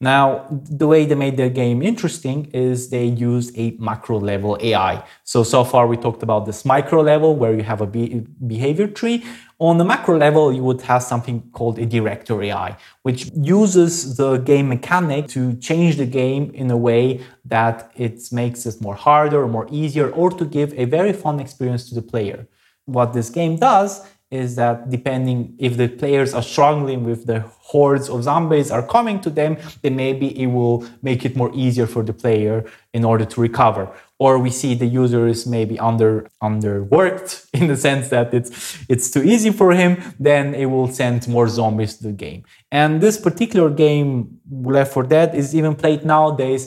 Now, 0.03 0.45
the 0.49 0.85
way 0.85 1.05
they 1.05 1.15
made 1.15 1.37
their 1.37 1.49
game 1.49 1.81
interesting 1.81 2.51
is 2.51 2.89
they 2.89 3.05
used 3.05 3.57
a 3.57 3.71
macro 3.79 4.19
level 4.19 4.57
AI. 4.59 5.01
So, 5.23 5.43
so 5.43 5.63
far 5.63 5.87
we 5.87 5.95
talked 5.95 6.23
about 6.23 6.45
this 6.45 6.65
micro 6.65 7.01
level 7.01 7.37
where 7.37 7.53
you 7.53 7.63
have 7.63 7.79
a 7.79 7.87
be- 7.87 8.25
behavior 8.45 8.87
tree. 8.87 9.23
On 9.59 9.77
the 9.77 9.85
macro 9.85 10.17
level, 10.17 10.51
you 10.51 10.61
would 10.61 10.81
have 10.81 11.03
something 11.03 11.37
called 11.53 11.79
a 11.79 11.85
director 11.85 12.43
AI, 12.43 12.75
which 13.03 13.31
uses 13.33 14.17
the 14.17 14.39
game 14.39 14.67
mechanic 14.67 15.29
to 15.29 15.55
change 15.69 15.95
the 15.95 16.05
game 16.05 16.51
in 16.53 16.69
a 16.69 16.75
way 16.75 17.21
that 17.45 17.89
it 17.95 18.19
makes 18.33 18.65
it 18.65 18.81
more 18.81 18.95
harder 18.95 19.41
or 19.41 19.47
more 19.47 19.67
easier 19.71 20.09
or 20.09 20.29
to 20.31 20.43
give 20.43 20.73
a 20.73 20.83
very 20.83 21.13
fun 21.13 21.39
experience 21.39 21.87
to 21.87 21.95
the 21.95 22.01
player. 22.01 22.45
What 22.85 23.13
this 23.13 23.29
game 23.29 23.55
does 23.55 24.05
is 24.33 24.55
that 24.55 24.89
depending 24.89 25.55
if 25.59 25.77
the 25.77 25.87
players 25.87 26.33
are 26.33 26.41
struggling 26.41 27.03
with 27.03 27.27
the 27.27 27.41
hordes 27.71 28.09
of 28.09 28.23
zombies 28.23 28.71
are 28.71 28.85
coming 28.95 29.21
to 29.21 29.29
them, 29.29 29.57
then 29.83 29.95
maybe 29.95 30.27
it 30.43 30.47
will 30.47 30.85
make 31.01 31.23
it 31.23 31.35
more 31.35 31.51
easier 31.53 31.85
for 31.85 32.01
the 32.03 32.13
player 32.13 32.65
in 32.93 33.05
order 33.05 33.25
to 33.25 33.39
recover. 33.39 33.83
Or 34.17 34.39
we 34.39 34.49
see 34.49 34.73
the 34.73 34.87
user 34.87 35.27
is 35.27 35.45
maybe 35.45 35.77
under 35.79 36.27
underworked 36.41 37.29
in 37.59 37.67
the 37.67 37.77
sense 37.77 38.05
that 38.09 38.33
it's 38.33 38.49
it's 38.89 39.07
too 39.13 39.23
easy 39.33 39.51
for 39.51 39.69
him, 39.81 39.91
then 40.19 40.55
it 40.55 40.67
will 40.73 40.89
send 41.01 41.27
more 41.27 41.47
zombies 41.47 41.97
to 41.97 42.03
the 42.09 42.17
game. 42.25 42.41
And 42.71 43.01
this 43.01 43.17
particular 43.19 43.69
game, 43.69 44.39
Left 44.49 44.93
4 44.93 45.03
Dead, 45.03 45.35
is 45.35 45.53
even 45.53 45.75
played 45.75 46.03
nowadays 46.05 46.61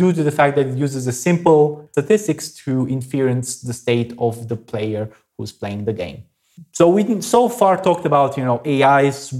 due 0.00 0.12
to 0.14 0.22
the 0.22 0.34
fact 0.38 0.56
that 0.56 0.66
it 0.68 0.76
uses 0.86 1.06
a 1.06 1.12
simple 1.12 1.62
statistics 1.92 2.44
to 2.64 2.88
inference 2.88 3.60
the 3.60 3.74
state 3.74 4.14
of 4.18 4.48
the 4.48 4.56
player 4.56 5.10
who's 5.36 5.52
playing 5.52 5.84
the 5.84 5.92
game. 5.92 6.24
So 6.72 6.88
we 6.88 7.20
so 7.20 7.48
far 7.48 7.82
talked 7.82 8.06
about 8.06 8.36
you 8.36 8.44
know 8.44 8.60
AIs 8.66 9.34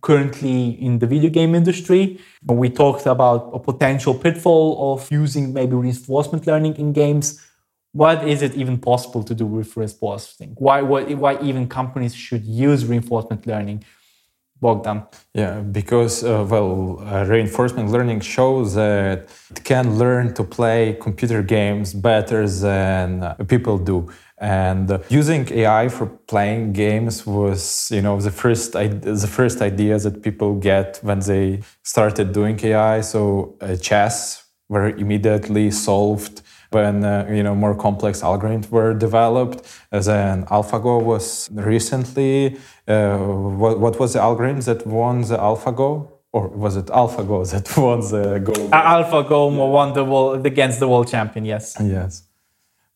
currently 0.00 0.70
in 0.80 0.98
the 0.98 1.06
video 1.06 1.30
game 1.30 1.54
industry. 1.54 2.20
We 2.44 2.70
talked 2.70 3.06
about 3.06 3.50
a 3.52 3.58
potential 3.58 4.14
pitfall 4.14 4.94
of 4.94 5.10
using 5.10 5.52
maybe 5.52 5.74
reinforcement 5.74 6.46
learning 6.46 6.76
in 6.76 6.92
games. 6.92 7.40
What 7.92 8.26
is 8.26 8.42
it 8.42 8.54
even 8.56 8.78
possible 8.78 9.22
to 9.22 9.34
do 9.34 9.46
with 9.46 9.76
reinforcement? 9.76 10.54
Why, 10.58 10.82
why, 10.82 11.14
why 11.14 11.40
even 11.40 11.68
companies 11.68 12.14
should 12.14 12.44
use 12.44 12.84
reinforcement 12.84 13.46
learning? 13.46 13.84
Bogdan. 14.60 15.02
Yeah, 15.34 15.60
because 15.60 16.24
uh, 16.24 16.46
well, 16.48 17.00
uh, 17.00 17.24
reinforcement 17.24 17.90
learning 17.90 18.20
shows 18.20 18.74
that 18.74 19.28
it 19.50 19.64
can 19.64 19.98
learn 19.98 20.32
to 20.34 20.44
play 20.44 20.96
computer 21.00 21.42
games 21.42 21.92
better 21.92 22.48
than 22.48 23.22
uh, 23.22 23.34
people 23.46 23.78
do 23.78 24.08
and 24.38 25.00
using 25.08 25.50
AI 25.52 25.88
for 25.88 26.06
playing 26.06 26.72
games 26.72 27.24
was, 27.24 27.88
you 27.90 28.02
know, 28.02 28.20
the 28.20 28.30
first 28.30 28.72
the 28.72 29.30
first 29.30 29.62
idea 29.62 29.98
that 29.98 30.22
people 30.22 30.56
get 30.56 30.98
when 31.02 31.20
they 31.20 31.62
started 31.82 32.32
doing 32.32 32.58
AI. 32.64 33.00
So 33.00 33.56
uh, 33.60 33.76
chess 33.76 34.44
were 34.68 34.88
immediately 34.88 35.70
solved 35.70 36.42
when 36.74 37.04
uh, 37.04 37.26
you 37.30 37.42
know 37.42 37.54
more 37.54 37.74
complex 37.74 38.20
algorithms 38.20 38.68
were 38.70 38.92
developed. 38.92 39.58
As 39.92 40.08
an 40.08 40.44
AlphaGo 40.46 41.02
was 41.02 41.48
recently, 41.52 42.58
uh, 42.88 43.16
what, 43.62 43.78
what 43.80 43.98
was 44.00 44.12
the 44.14 44.20
algorithm 44.20 44.60
that 44.62 44.86
won 44.86 45.22
the 45.22 45.38
AlphaGo? 45.38 46.10
Or 46.32 46.48
was 46.48 46.76
it 46.76 46.86
AlphaGo 46.86 47.50
that 47.52 47.66
won 47.80 48.00
the 48.00 48.40
Go? 48.40 48.52
AlphaGo 48.52 49.70
won 49.70 49.94
the 49.94 50.04
world 50.04 50.44
against 50.44 50.80
the 50.80 50.88
world 50.88 51.08
champion. 51.08 51.44
Yes. 51.44 51.76
Yes 51.80 52.24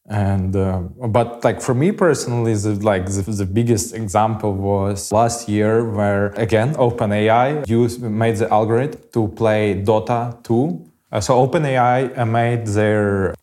and 0.08 0.56
uh, 0.56 0.80
but 1.08 1.44
like 1.44 1.60
for 1.60 1.74
me 1.74 1.92
personally 1.92 2.54
the, 2.54 2.74
like 2.76 3.06
the, 3.06 3.22
the, 3.22 3.44
biggest 3.44 3.94
example 3.94 4.54
was 4.54 5.12
last 5.12 5.48
year 5.48 5.84
where 5.84 6.28
again 6.36 6.74
openai 6.76 7.66
used 7.68 8.00
made 8.00 8.36
the 8.36 8.50
algorithm 8.50 8.98
to 9.12 9.28
play 9.28 9.82
dota 9.84 10.42
2 10.44 10.90
uh, 11.12 11.20
so 11.20 11.46
openai 11.46 12.26
made 12.26 12.66
their 12.68 13.34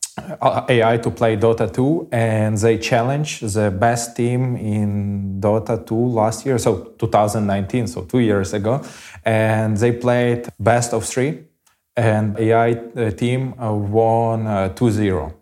AI 0.69 0.97
to 0.97 1.11
play 1.11 1.35
Dota 1.35 1.71
2 1.71 2.09
and 2.11 2.57
they 2.57 2.77
challenged 2.77 3.53
the 3.53 3.69
best 3.69 4.15
team 4.15 4.55
in 4.55 5.41
Dota 5.41 5.85
2 5.85 5.95
last 5.95 6.45
year, 6.45 6.57
so 6.57 6.93
2019, 6.97 7.87
so 7.87 8.01
two 8.03 8.19
years 8.19 8.53
ago. 8.53 8.81
And 9.25 9.75
they 9.77 9.91
played 9.91 10.47
best 10.59 10.93
of 10.93 11.05
three 11.05 11.45
and 11.97 12.37
AI 12.37 12.71
uh, 12.71 13.11
team 13.11 13.59
uh, 13.59 13.73
won 13.73 14.73
2 14.75 14.91
0. 14.91 15.33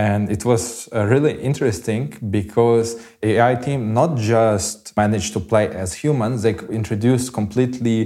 And 0.00 0.30
it 0.30 0.46
was 0.46 0.88
uh, 0.94 1.04
really 1.04 1.34
interesting 1.50 2.04
because 2.30 2.88
AI 3.22 3.54
team 3.56 3.92
not 3.92 4.16
just 4.16 4.96
managed 4.96 5.34
to 5.34 5.40
play 5.40 5.68
as 5.68 5.92
humans, 6.04 6.36
they 6.42 6.54
introduced 6.80 7.34
completely 7.34 7.98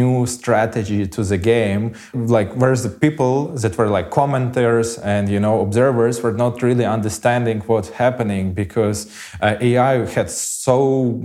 new 0.00 0.26
strategy 0.26 1.06
to 1.06 1.22
the 1.24 1.38
game. 1.38 1.94
Like 2.12 2.50
whereas 2.60 2.82
the 2.82 2.94
people 3.06 3.34
that 3.62 3.78
were 3.78 3.88
like 3.88 4.10
commenters 4.10 4.88
and 5.02 5.24
you 5.34 5.40
know 5.40 5.54
observers 5.66 6.22
were 6.22 6.36
not 6.44 6.54
really 6.62 6.84
understanding 6.84 7.58
what's 7.70 7.90
happening 8.04 8.52
because 8.52 8.98
uh, 9.40 9.56
AI 9.68 9.94
had 10.16 10.28
so 10.30 10.78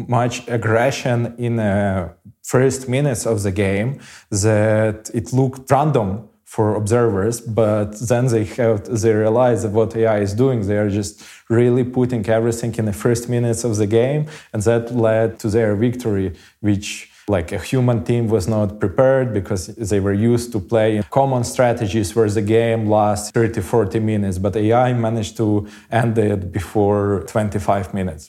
much 0.08 0.48
aggression 0.48 1.36
in 1.38 1.58
the 1.58 2.14
first 2.54 2.88
minutes 2.88 3.26
of 3.26 3.44
the 3.44 3.52
game 3.52 4.00
that 4.30 5.12
it 5.14 5.34
looked 5.34 5.70
random 5.70 6.30
for 6.54 6.76
observers, 6.76 7.42
but 7.42 7.90
then 8.12 8.28
they 8.28 8.46
have 8.60 8.78
they 9.02 9.14
realize 9.26 9.60
that 9.64 9.72
what 9.80 9.90
AI 9.96 10.20
is 10.28 10.34
doing, 10.44 10.60
they 10.68 10.78
are 10.84 10.92
just 11.02 11.14
really 11.50 11.84
putting 11.84 12.24
everything 12.30 12.72
in 12.82 12.86
the 12.86 12.98
first 13.06 13.24
minutes 13.28 13.62
of 13.64 13.74
the 13.82 13.88
game, 13.88 14.22
and 14.52 14.62
that 14.70 14.84
led 15.08 15.40
to 15.42 15.48
their 15.56 15.72
victory, 15.76 16.28
which 16.68 16.88
like 17.28 17.50
a 17.52 17.58
human 17.72 18.04
team 18.04 18.28
was 18.28 18.46
not 18.48 18.80
prepared 18.80 19.34
because 19.34 19.62
they 19.92 20.00
were 20.00 20.18
used 20.32 20.52
to 20.52 20.60
play 20.60 21.02
common 21.10 21.44
strategies 21.44 22.16
where 22.16 22.30
the 22.30 22.46
game 22.58 22.82
lasts 22.98 23.32
30 23.32 23.62
40 23.62 24.00
minutes 24.12 24.38
but 24.38 24.54
ai 24.56 24.92
managed 25.08 25.38
to 25.38 25.48
end 25.90 26.18
it 26.18 26.52
before 26.52 27.24
25 27.28 27.94
minutes. 27.94 28.24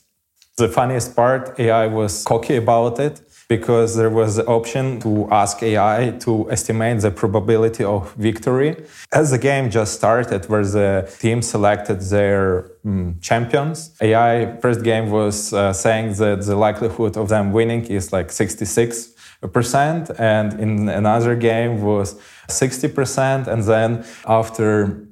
The 0.56 0.68
funniest 0.68 1.14
part 1.14 1.42
ai 1.58 1.86
was 1.88 2.12
cocky 2.24 2.56
about 2.56 2.98
it 3.00 3.20
because 3.48 3.96
there 3.96 4.10
was 4.10 4.36
the 4.36 4.46
option 4.46 5.00
to 5.00 5.28
ask 5.30 5.62
AI 5.62 6.16
to 6.20 6.50
estimate 6.50 7.00
the 7.00 7.10
probability 7.10 7.84
of 7.84 8.12
victory. 8.14 8.76
As 9.12 9.30
the 9.30 9.38
game 9.38 9.70
just 9.70 9.94
started, 9.94 10.48
where 10.48 10.64
the 10.64 11.10
team 11.20 11.42
selected 11.42 12.00
their 12.00 12.70
um, 12.84 13.18
champions, 13.20 13.94
AI 14.00 14.56
first 14.60 14.82
game 14.82 15.10
was 15.10 15.52
uh, 15.52 15.72
saying 15.72 16.14
that 16.14 16.42
the 16.42 16.56
likelihood 16.56 17.16
of 17.16 17.28
them 17.28 17.52
winning 17.52 17.84
is 17.86 18.12
like 18.12 18.30
66 18.32 19.12
percent, 19.52 20.10
and 20.18 20.58
in 20.58 20.88
another 20.88 21.36
game 21.36 21.82
was 21.82 22.18
60 22.48 22.88
percent, 22.88 23.46
and 23.46 23.62
then 23.64 24.04
after 24.26 25.06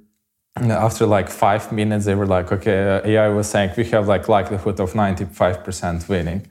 after 0.57 1.07
like 1.07 1.31
five 1.31 1.73
minutes 1.73 2.05
they 2.05 2.15
were 2.15 2.27
like 2.27 2.53
okay 2.53 2.97
uh, 2.97 3.09
ai 3.09 3.29
was 3.29 3.49
saying 3.49 3.71
we 3.75 3.85
have 3.85 4.07
like 4.07 4.29
likelihood 4.29 4.79
of 4.81 4.93
95% 4.93 6.09
winning 6.11 6.47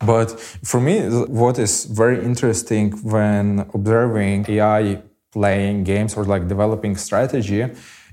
but 0.00 0.40
for 0.40 0.80
me, 0.80 1.00
what 1.26 1.58
is 1.58 1.84
very 1.84 2.24
interesting 2.24 2.92
when 3.02 3.68
observing 3.74 4.46
AI 4.48 5.02
playing 5.32 5.84
games 5.84 6.16
or 6.16 6.24
like 6.24 6.48
developing 6.48 6.96
strategy 6.96 7.66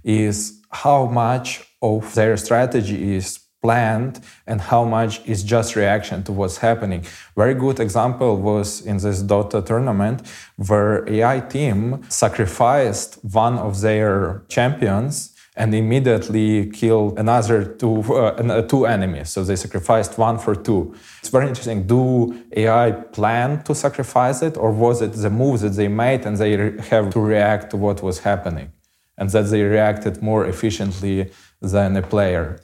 is 0.03 0.62
how 0.70 1.06
much 1.06 1.65
of 1.82 2.13
their 2.13 2.36
strategy 2.38 3.15
is 3.15 3.39
planned 3.62 4.20
and 4.46 4.62
how 4.62 4.84
much 4.84 5.25
is 5.25 5.44
just 5.44 5.75
reaction 5.75 6.24
to 6.24 6.32
what's 6.32 6.58
happening. 6.58 7.03
Very 7.36 7.53
good 7.53 7.79
example 7.79 8.38
was 8.38 8.82
in 8.82 8.98
this 8.98 9.24
Dota 9.24 9.65
tournament 9.65 10.22
where 10.58 11.08
AI 11.10 11.39
team 11.39 12.03
sacrificed 12.10 13.17
one 13.24 13.58
of 13.58 13.82
their 13.82 14.44
champions 14.48 15.37
and 15.57 15.73
immediately 15.73 16.67
killed 16.67 17.17
another 17.17 17.65
two, 17.65 18.01
uh, 18.13 18.61
two 18.61 18.85
enemies. 18.85 19.29
So 19.29 19.43
they 19.43 19.55
sacrificed 19.55 20.17
one 20.17 20.37
for 20.37 20.55
two. 20.55 20.95
It's 21.19 21.29
very 21.29 21.47
interesting. 21.47 21.87
Do 21.87 22.43
AI 22.55 22.91
plan 22.91 23.63
to 23.63 23.73
sacrifice 23.73 24.43
it, 24.43 24.55
or 24.55 24.71
was 24.71 25.01
it 25.01 25.13
the 25.13 25.31
moves 25.31 25.61
that 25.61 25.73
they 25.79 25.87
made 25.87 26.25
and 26.27 26.37
they 26.37 26.51
have 26.93 27.09
to 27.09 27.19
react 27.19 27.71
to 27.71 27.77
what 27.77 28.03
was 28.03 28.19
happening, 28.19 28.71
and 29.17 29.29
that 29.31 29.45
they 29.51 29.63
reacted 29.63 30.21
more 30.21 30.45
efficiently 30.45 31.31
than 31.59 31.97
a 31.97 32.03
player? 32.03 32.59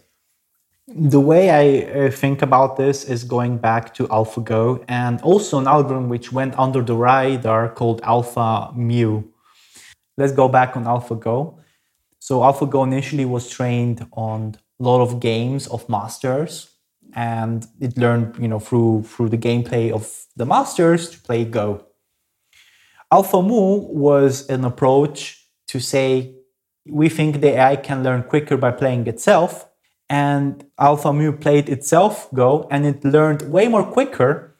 The 0.87 1.19
way 1.19 1.49
I 1.49 1.65
uh, 1.85 2.11
think 2.11 2.41
about 2.41 2.77
this 2.77 3.05
is 3.05 3.23
going 3.23 3.57
back 3.57 3.93
to 3.95 4.07
AlphaGo 4.07 4.83
and 4.87 5.19
also 5.21 5.57
an 5.57 5.67
algorithm 5.67 6.09
which 6.09 6.31
went 6.31 6.59
under 6.59 6.83
the 6.83 6.95
radar 6.95 7.69
called 7.69 8.01
AlphaMu. 8.03 9.23
Let's 10.17 10.33
go 10.33 10.47
back 10.47 10.77
on 10.77 10.83
AlphaGo. 10.83 11.57
So 12.23 12.39
AlphaGo 12.39 12.85
initially 12.85 13.25
was 13.25 13.49
trained 13.49 14.07
on 14.13 14.55
a 14.79 14.83
lot 14.83 15.01
of 15.01 15.19
games 15.19 15.67
of 15.67 15.89
masters, 15.89 16.69
and 17.13 17.67
it 17.81 17.97
learned, 17.97 18.37
you 18.39 18.47
know, 18.47 18.59
through 18.59 19.03
through 19.03 19.27
the 19.27 19.37
gameplay 19.37 19.91
of 19.91 20.03
the 20.37 20.45
masters 20.45 21.09
to 21.09 21.19
play 21.19 21.43
Go. 21.43 21.83
AlphaMu 23.11 23.89
was 23.89 24.47
an 24.47 24.63
approach 24.63 25.49
to 25.67 25.81
say 25.81 26.35
we 26.87 27.09
think 27.09 27.41
the 27.41 27.57
AI 27.59 27.75
can 27.75 28.03
learn 28.03 28.23
quicker 28.23 28.55
by 28.55 28.71
playing 28.71 29.05
itself, 29.07 29.67
and 30.09 30.63
AlphaMu 30.79 31.41
played 31.41 31.67
itself 31.67 32.29
Go, 32.33 32.69
and 32.71 32.85
it 32.85 33.03
learned 33.03 33.41
way 33.51 33.67
more 33.67 33.83
quicker 33.83 34.55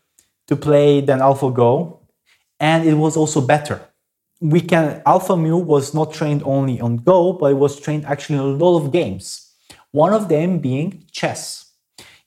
to 0.48 0.58
play 0.58 1.00
than 1.00 1.20
AlphaGo, 1.20 2.00
and 2.60 2.86
it 2.86 2.96
was 2.96 3.16
also 3.16 3.40
better. 3.40 3.80
We 4.44 4.60
can 4.60 5.02
AlphaMu 5.06 5.64
was 5.64 5.94
not 5.94 6.14
trained 6.14 6.44
only 6.44 6.82
on 6.82 6.98
Go, 6.98 7.32
but 7.32 7.52
it 7.52 7.58
was 7.58 7.80
trained 7.80 8.06
actually 8.06 8.40
in 8.40 8.42
a 8.42 8.66
lot 8.66 8.78
of 8.78 8.92
games. 8.92 9.54
One 9.92 10.14
of 10.14 10.28
them 10.28 10.60
being 10.60 11.06
chess. 11.14 11.72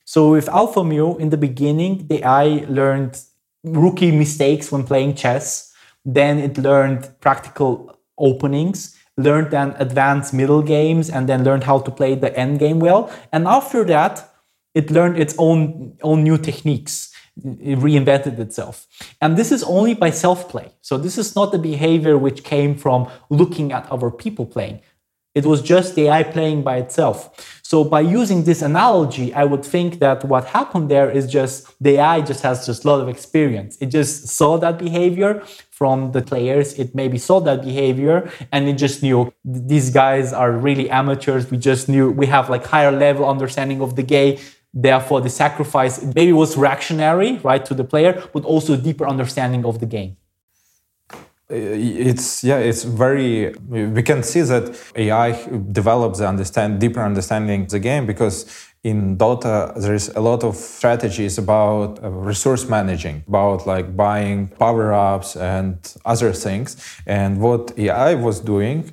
So 0.06 0.30
with 0.30 0.46
AlphaMu 0.46 1.20
in 1.20 1.28
the 1.28 1.36
beginning, 1.36 2.06
the 2.06 2.24
AI 2.24 2.64
learned 2.68 3.20
rookie 3.64 4.12
mistakes 4.12 4.72
when 4.72 4.84
playing 4.84 5.16
chess. 5.16 5.74
Then 6.06 6.38
it 6.38 6.56
learned 6.56 7.20
practical 7.20 7.98
openings, 8.16 8.96
learned 9.18 9.50
then 9.50 9.74
advanced 9.78 10.32
middle 10.32 10.62
games, 10.62 11.10
and 11.10 11.28
then 11.28 11.44
learned 11.44 11.64
how 11.64 11.80
to 11.80 11.90
play 11.90 12.14
the 12.14 12.34
end 12.34 12.60
game 12.60 12.78
well. 12.80 13.10
And 13.30 13.46
after 13.46 13.84
that, 13.84 14.32
it 14.72 14.90
learned 14.90 15.18
its 15.18 15.34
own 15.36 15.98
own 16.02 16.22
new 16.22 16.38
techniques 16.38 17.12
it 17.44 17.78
reinvented 17.78 18.38
itself. 18.38 18.86
And 19.20 19.36
this 19.36 19.52
is 19.52 19.62
only 19.64 19.94
by 19.94 20.10
self 20.10 20.48
play. 20.48 20.72
So, 20.80 20.96
this 20.96 21.18
is 21.18 21.36
not 21.36 21.52
the 21.52 21.58
behavior 21.58 22.16
which 22.16 22.44
came 22.44 22.74
from 22.74 23.08
looking 23.30 23.72
at 23.72 23.90
other 23.90 24.10
people 24.10 24.46
playing. 24.46 24.80
It 25.34 25.44
was 25.44 25.60
just 25.60 25.94
the 25.94 26.08
AI 26.08 26.22
playing 26.22 26.62
by 26.62 26.78
itself. 26.78 27.60
So, 27.62 27.84
by 27.84 28.00
using 28.00 28.44
this 28.44 28.62
analogy, 28.62 29.34
I 29.34 29.44
would 29.44 29.64
think 29.64 29.98
that 29.98 30.24
what 30.24 30.46
happened 30.46 30.88
there 30.88 31.10
is 31.10 31.26
just 31.26 31.66
the 31.78 31.96
AI 31.98 32.22
just 32.22 32.42
has 32.42 32.64
just 32.64 32.84
a 32.84 32.88
lot 32.88 33.00
of 33.00 33.08
experience. 33.08 33.76
It 33.80 33.86
just 33.86 34.28
saw 34.28 34.56
that 34.58 34.78
behavior 34.78 35.42
from 35.70 36.12
the 36.12 36.22
players. 36.22 36.72
It 36.78 36.94
maybe 36.94 37.18
saw 37.18 37.40
that 37.40 37.60
behavior 37.60 38.30
and 38.50 38.66
it 38.66 38.78
just 38.78 39.02
knew 39.02 39.30
these 39.44 39.90
guys 39.90 40.32
are 40.32 40.50
really 40.52 40.88
amateurs. 40.88 41.50
We 41.50 41.58
just 41.58 41.86
knew 41.86 42.10
we 42.10 42.24
have 42.28 42.48
like 42.48 42.64
higher 42.64 42.90
level 42.90 43.28
understanding 43.28 43.82
of 43.82 43.94
the 43.94 44.02
game 44.02 44.38
Therefore, 44.78 45.22
the 45.22 45.30
sacrifice 45.30 46.02
maybe 46.14 46.32
was 46.34 46.54
reactionary, 46.54 47.38
right, 47.38 47.64
to 47.64 47.72
the 47.72 47.82
player, 47.82 48.22
but 48.34 48.44
also 48.44 48.76
deeper 48.76 49.06
understanding 49.08 49.64
of 49.64 49.80
the 49.80 49.86
game. 49.86 50.18
It's 51.48 52.44
yeah, 52.44 52.58
it's 52.58 52.84
very. 52.84 53.54
We 53.68 54.02
can 54.02 54.22
see 54.22 54.42
that 54.42 54.64
AI 54.94 55.30
develops 55.72 56.18
the 56.18 56.28
understand 56.28 56.78
deeper 56.78 57.00
understanding 57.00 57.62
of 57.62 57.68
the 57.70 57.78
game 57.78 58.04
because 58.04 58.66
in 58.82 59.16
Dota 59.16 59.80
there 59.80 59.94
is 59.94 60.08
a 60.10 60.20
lot 60.20 60.44
of 60.44 60.56
strategies 60.56 61.38
about 61.38 62.02
uh, 62.02 62.10
resource 62.10 62.68
managing, 62.68 63.24
about 63.28 63.66
like 63.66 63.96
buying 63.96 64.48
power 64.48 64.92
ups 64.92 65.36
and 65.36 65.78
other 66.04 66.32
things. 66.32 66.76
And 67.06 67.40
what 67.40 67.72
AI 67.78 68.14
was 68.14 68.40
doing 68.40 68.90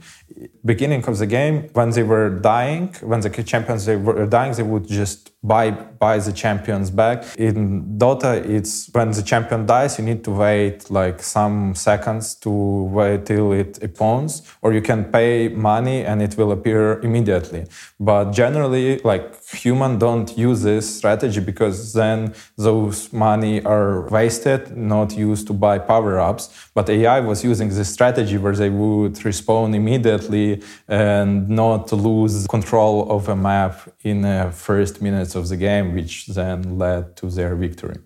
beginning 0.63 1.03
of 1.05 1.17
the 1.17 1.27
game 1.27 1.69
when 1.73 1.89
they 1.89 2.03
were 2.03 2.29
dying 2.29 2.87
when 3.01 3.19
the 3.21 3.29
champions 3.43 3.85
they 3.85 3.95
were 3.95 4.25
dying 4.25 4.53
they 4.53 4.63
would 4.63 4.87
just 4.87 5.32
buy 5.43 5.71
buy 5.71 6.17
the 6.19 6.31
champions 6.31 6.89
back. 6.89 7.25
In 7.37 7.97
dota 7.97 8.33
it's 8.55 8.89
when 8.93 9.11
the 9.11 9.21
champion 9.21 9.65
dies 9.65 9.97
you 9.99 10.05
need 10.05 10.23
to 10.23 10.31
wait 10.31 10.89
like 10.89 11.21
some 11.21 11.75
seconds 11.75 12.35
to 12.35 12.49
wait 12.97 13.25
till 13.25 13.51
it 13.51 13.79
respawns 13.79 14.41
or 14.61 14.73
you 14.73 14.81
can 14.81 15.05
pay 15.05 15.49
money 15.49 16.05
and 16.05 16.21
it 16.21 16.37
will 16.37 16.51
appear 16.51 16.99
immediately. 17.01 17.65
But 17.99 18.31
generally 18.31 18.99
like 18.99 19.25
human 19.49 19.99
don't 19.99 20.37
use 20.37 20.61
this 20.63 20.97
strategy 20.99 21.41
because 21.41 21.93
then 21.93 22.33
those 22.57 23.11
money 23.11 23.61
are 23.63 24.07
wasted 24.09 24.75
not 24.77 25.15
used 25.15 25.47
to 25.47 25.53
buy 25.53 25.77
power-ups. 25.77 26.69
But 26.73 26.89
ai 26.89 27.19
was 27.19 27.43
using 27.43 27.69
this 27.69 27.89
strategy 27.93 28.37
where 28.37 28.55
they 28.55 28.69
would 28.69 29.15
respawn 29.15 29.75
immediately 29.75 30.63
and 30.87 31.49
not 31.49 31.91
lose 31.91 32.47
control 32.47 33.11
of 33.11 33.29
a 33.29 33.35
map 33.35 33.75
in 34.03 34.21
the 34.21 34.51
first 34.53 35.01
minutes 35.01 35.32
of 35.35 35.49
the 35.49 35.57
game, 35.57 35.93
which 35.93 36.27
then 36.27 36.77
led 36.77 37.15
to 37.17 37.27
their 37.27 37.55
victory. 37.55 37.97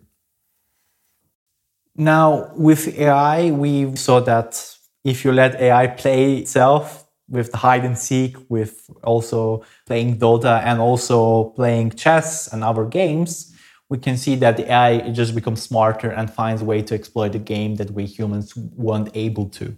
Now, 1.95 2.51
with 2.55 2.87
AI, 2.97 3.51
we 3.51 3.95
saw 3.95 4.19
that 4.21 4.77
if 5.03 5.25
you 5.25 5.31
let 5.31 5.59
AI 5.59 5.87
play 5.87 6.37
itself 6.37 7.05
with 7.29 7.51
hide 7.53 7.83
and 7.83 7.97
seek, 7.97 8.37
with 8.49 8.89
also 9.03 9.63
playing 9.85 10.17
Dota 10.19 10.61
and 10.63 10.79
also 10.79 11.45
playing 11.55 11.91
chess 11.91 12.47
and 12.53 12.63
other 12.63 12.85
games, 12.85 13.53
we 13.89 13.97
can 13.97 14.17
see 14.17 14.35
that 14.35 14.57
the 14.57 14.71
AI 14.71 15.09
just 15.11 15.33
becomes 15.33 15.61
smarter 15.61 16.09
and 16.09 16.31
finds 16.31 16.61
a 16.61 16.65
way 16.65 16.81
to 16.81 16.93
exploit 16.93 17.31
the 17.31 17.39
game 17.39 17.75
that 17.75 17.91
we 17.91 18.05
humans 18.05 18.55
weren't 18.55 19.09
able 19.13 19.49
to. 19.49 19.75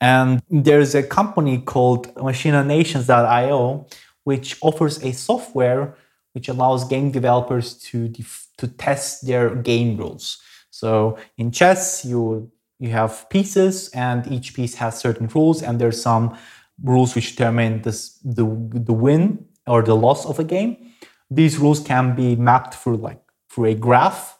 And 0.00 0.42
there's 0.50 0.94
a 0.94 1.02
company 1.02 1.58
called 1.58 2.14
Machinations.io, 2.16 3.86
which 4.24 4.56
offers 4.60 5.02
a 5.02 5.12
software 5.12 5.96
which 6.32 6.48
allows 6.48 6.84
game 6.84 7.10
developers 7.10 7.74
to, 7.74 8.08
def- 8.08 8.48
to 8.58 8.68
test 8.68 9.26
their 9.26 9.54
game 9.54 9.96
rules. 9.96 10.38
So 10.70 11.18
in 11.36 11.50
chess, 11.52 12.04
you 12.04 12.50
you 12.78 12.90
have 12.90 13.28
pieces, 13.30 13.88
and 13.90 14.26
each 14.26 14.54
piece 14.54 14.74
has 14.74 14.98
certain 14.98 15.28
rules, 15.28 15.62
and 15.62 15.80
there's 15.80 16.02
some 16.02 16.36
rules 16.82 17.14
which 17.14 17.36
determine 17.36 17.82
this, 17.82 18.18
the 18.24 18.44
the 18.44 18.92
win 18.92 19.46
or 19.68 19.82
the 19.82 19.94
loss 19.94 20.26
of 20.26 20.40
a 20.40 20.44
game. 20.44 20.76
These 21.30 21.58
rules 21.58 21.78
can 21.78 22.16
be 22.16 22.34
mapped 22.34 22.74
through 22.74 22.96
like 22.96 23.22
through 23.50 23.66
a 23.66 23.74
graph, 23.74 24.36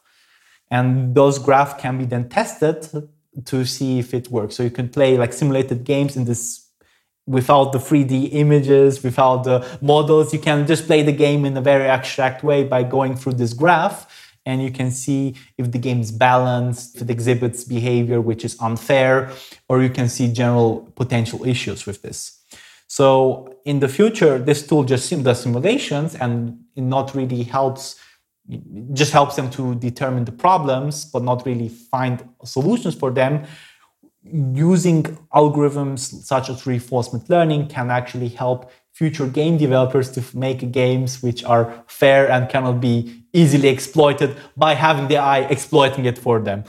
and 0.71 1.15
those 1.15 1.39
graphs 1.39 1.81
can 1.81 1.99
be 1.99 2.05
then 2.05 2.29
tested 2.29 2.89
to 3.45 3.65
see 3.65 3.99
if 4.01 4.13
it 4.13 4.29
works. 4.29 4.57
So 4.57 4.63
you 4.65 4.71
can 4.71 4.89
play 4.89 5.17
like 5.17 5.33
simulated 5.33 5.85
games 5.85 6.17
in 6.17 6.25
this 6.25 6.62
without 7.27 7.73
the 7.73 7.79
3D 7.79 8.31
images, 8.33 9.03
without 9.03 9.45
the 9.45 9.67
models. 9.81 10.33
You 10.33 10.41
can 10.41 10.67
just 10.67 10.87
play 10.87 11.03
the 11.03 11.13
game 11.13 11.45
in 11.45 11.57
a 11.57 11.61
very 11.61 11.89
abstract 11.89 12.43
way 12.43 12.65
by 12.65 12.83
going 12.83 13.17
through 13.17 13.35
this 13.35 13.53
graph. 13.53 14.07
And 14.45 14.61
you 14.61 14.73
can 14.73 14.91
see 14.91 15.37
if 15.57 15.71
the 15.71 15.79
game 15.79 16.01
is 16.01 16.11
balanced, 16.11 16.97
if 16.97 17.03
it 17.03 17.11
exhibits 17.11 17.63
behavior 17.63 18.21
which 18.21 18.45
is 18.45 18.57
unfair, 18.61 19.31
or 19.69 19.83
you 19.83 19.91
can 19.91 20.09
see 20.09 20.33
general 20.33 20.93
potential 20.97 21.47
issues 21.47 21.87
with 21.87 22.03
this. 22.03 22.41
So 22.89 23.57
in 23.65 23.79
the 23.79 23.89
future, 23.89 24.39
this 24.39 24.67
tool 24.67 24.83
just 24.83 25.09
does 25.23 25.41
simulations 25.41 26.17
and 26.17 26.59
it 26.75 26.83
not 26.83 27.15
really 27.15 27.45
helps 27.45 27.97
just 28.93 29.13
helps 29.13 29.37
them 29.37 29.49
to 29.51 29.75
determine 29.77 30.25
the 30.25 30.33
problems, 30.33 31.05
but 31.05 31.23
not 31.23 31.47
really 31.47 31.69
find 31.69 32.29
solutions 32.45 32.95
for 32.95 33.11
them. 33.11 33.45
Using 34.25 35.03
algorithms 35.35 35.99
such 36.23 36.49
as 36.49 36.67
reinforcement 36.67 37.29
learning 37.29 37.69
can 37.69 37.91
actually 37.91 38.29
help 38.29 38.71
future 38.93 39.27
game 39.27 39.57
developers 39.57 40.11
to 40.13 40.23
make 40.37 40.71
games 40.71 41.23
which 41.23 41.43
are 41.45 41.85
fair 41.87 42.31
and 42.31 42.49
cannot 42.49 42.81
be 42.81 43.25
easily 43.33 43.69
exploited 43.69 44.37
by 44.57 44.75
having 44.75 45.09
the 45.09 45.17
AI 45.17 45.41
exploiting 45.41 46.05
it 46.05 46.19
for 46.19 46.39
them. 46.39 46.65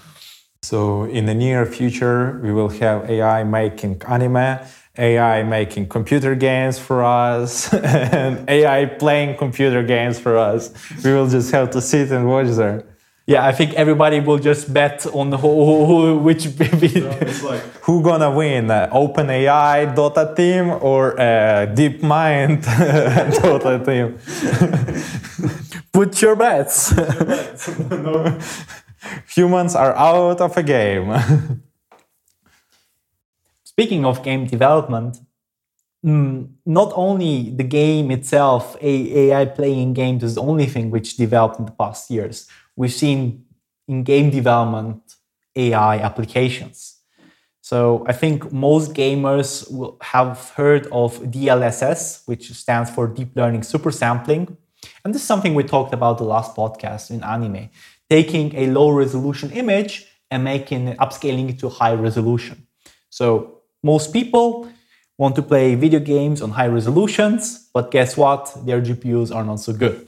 So, 0.63 1.03
in 1.03 1.25
the 1.25 1.35
near 1.35 1.65
future, 1.65 2.39
we 2.41 2.53
will 2.53 2.69
have 2.69 3.09
AI 3.09 3.43
making 3.43 4.01
anime 4.07 4.59
AI 4.97 5.41
making 5.41 5.89
computer 5.89 6.35
games 6.35 6.77
for 6.77 7.03
us 7.03 7.73
and 7.73 8.47
AI 8.47 8.85
playing 8.85 9.37
computer 9.37 9.81
games 9.81 10.19
for 10.19 10.37
us. 10.37 10.71
We 11.03 11.13
will 11.13 11.27
just 11.27 11.51
have 11.51 11.71
to 11.71 11.81
sit 11.81 12.11
and 12.11 12.27
watch 12.27 12.47
there. 12.49 12.83
Yeah, 13.25 13.45
I 13.45 13.53
think 13.53 13.73
everybody 13.75 14.19
will 14.19 14.37
just 14.37 14.73
bet 14.73 15.05
on 15.13 15.31
who, 15.31 15.85
who 15.85 16.17
which 16.17 16.45
like, 16.59 17.61
who 17.83 18.03
gonna 18.03 18.29
win, 18.29 18.69
uh, 18.69 18.89
Open 18.91 19.29
AI 19.29 19.85
Dota 19.95 20.35
team 20.35 20.69
or 20.81 21.17
uh, 21.17 21.67
DeepMind 21.73 22.63
Dota 23.39 23.79
team. 23.85 24.17
Put 25.93 26.21
your 26.21 26.35
bets. 26.35 26.93
Put 26.93 27.15
your 27.15 27.25
bets. 27.25 27.79
no. 27.79 28.39
Humans 29.33 29.75
are 29.75 29.95
out 29.95 30.41
of 30.41 30.57
a 30.57 30.63
game. 30.63 31.61
Speaking 33.63 34.03
of 34.03 34.21
game 34.21 34.47
development, 34.47 35.19
mm, 36.05 36.49
not 36.65 36.91
only 36.95 37.51
the 37.51 37.63
game 37.63 38.11
itself, 38.11 38.75
AI 38.81 39.45
playing 39.45 39.93
games 39.93 40.23
is 40.23 40.35
the 40.35 40.41
only 40.41 40.65
thing 40.65 40.91
which 40.91 41.15
developed 41.15 41.59
in 41.59 41.65
the 41.65 41.71
past 41.71 42.11
years. 42.11 42.47
We've 42.75 42.93
seen 42.93 43.45
in 43.87 44.03
game 44.03 44.29
development 44.29 45.15
AI 45.55 45.99
applications. 45.99 46.99
So 47.61 48.03
I 48.07 48.13
think 48.13 48.51
most 48.51 48.93
gamers 48.93 49.71
will 49.71 49.97
have 50.01 50.51
heard 50.55 50.87
of 50.87 51.19
DLSS, 51.19 52.27
which 52.27 52.51
stands 52.51 52.89
for 52.89 53.07
Deep 53.07 53.35
Learning 53.35 53.63
super 53.63 53.91
sampling. 53.91 54.57
And 55.03 55.13
this 55.13 55.21
is 55.21 55.27
something 55.27 55.53
we 55.53 55.63
talked 55.63 55.93
about 55.93 56.17
the 56.17 56.25
last 56.25 56.55
podcast 56.55 57.09
in 57.09 57.23
anime, 57.23 57.69
taking 58.09 58.53
a 58.55 58.67
low 58.67 58.89
resolution 58.89 59.51
image 59.51 60.05
and 60.29 60.43
making 60.43 60.89
it 60.89 60.97
upscaling 60.97 61.49
it 61.49 61.59
to 61.59 61.69
high 61.69 61.93
resolution. 61.93 62.67
So 63.09 63.59
most 63.81 64.11
people 64.11 64.67
want 65.17 65.35
to 65.35 65.41
play 65.41 65.75
video 65.75 65.99
games 65.99 66.41
on 66.41 66.49
high 66.49 66.67
resolutions, 66.67 67.69
but 67.73 67.91
guess 67.91 68.17
what? 68.17 68.53
Their 68.65 68.81
GPUs 68.81 69.33
are 69.33 69.43
not 69.45 69.59
so 69.61 69.71
good 69.71 70.07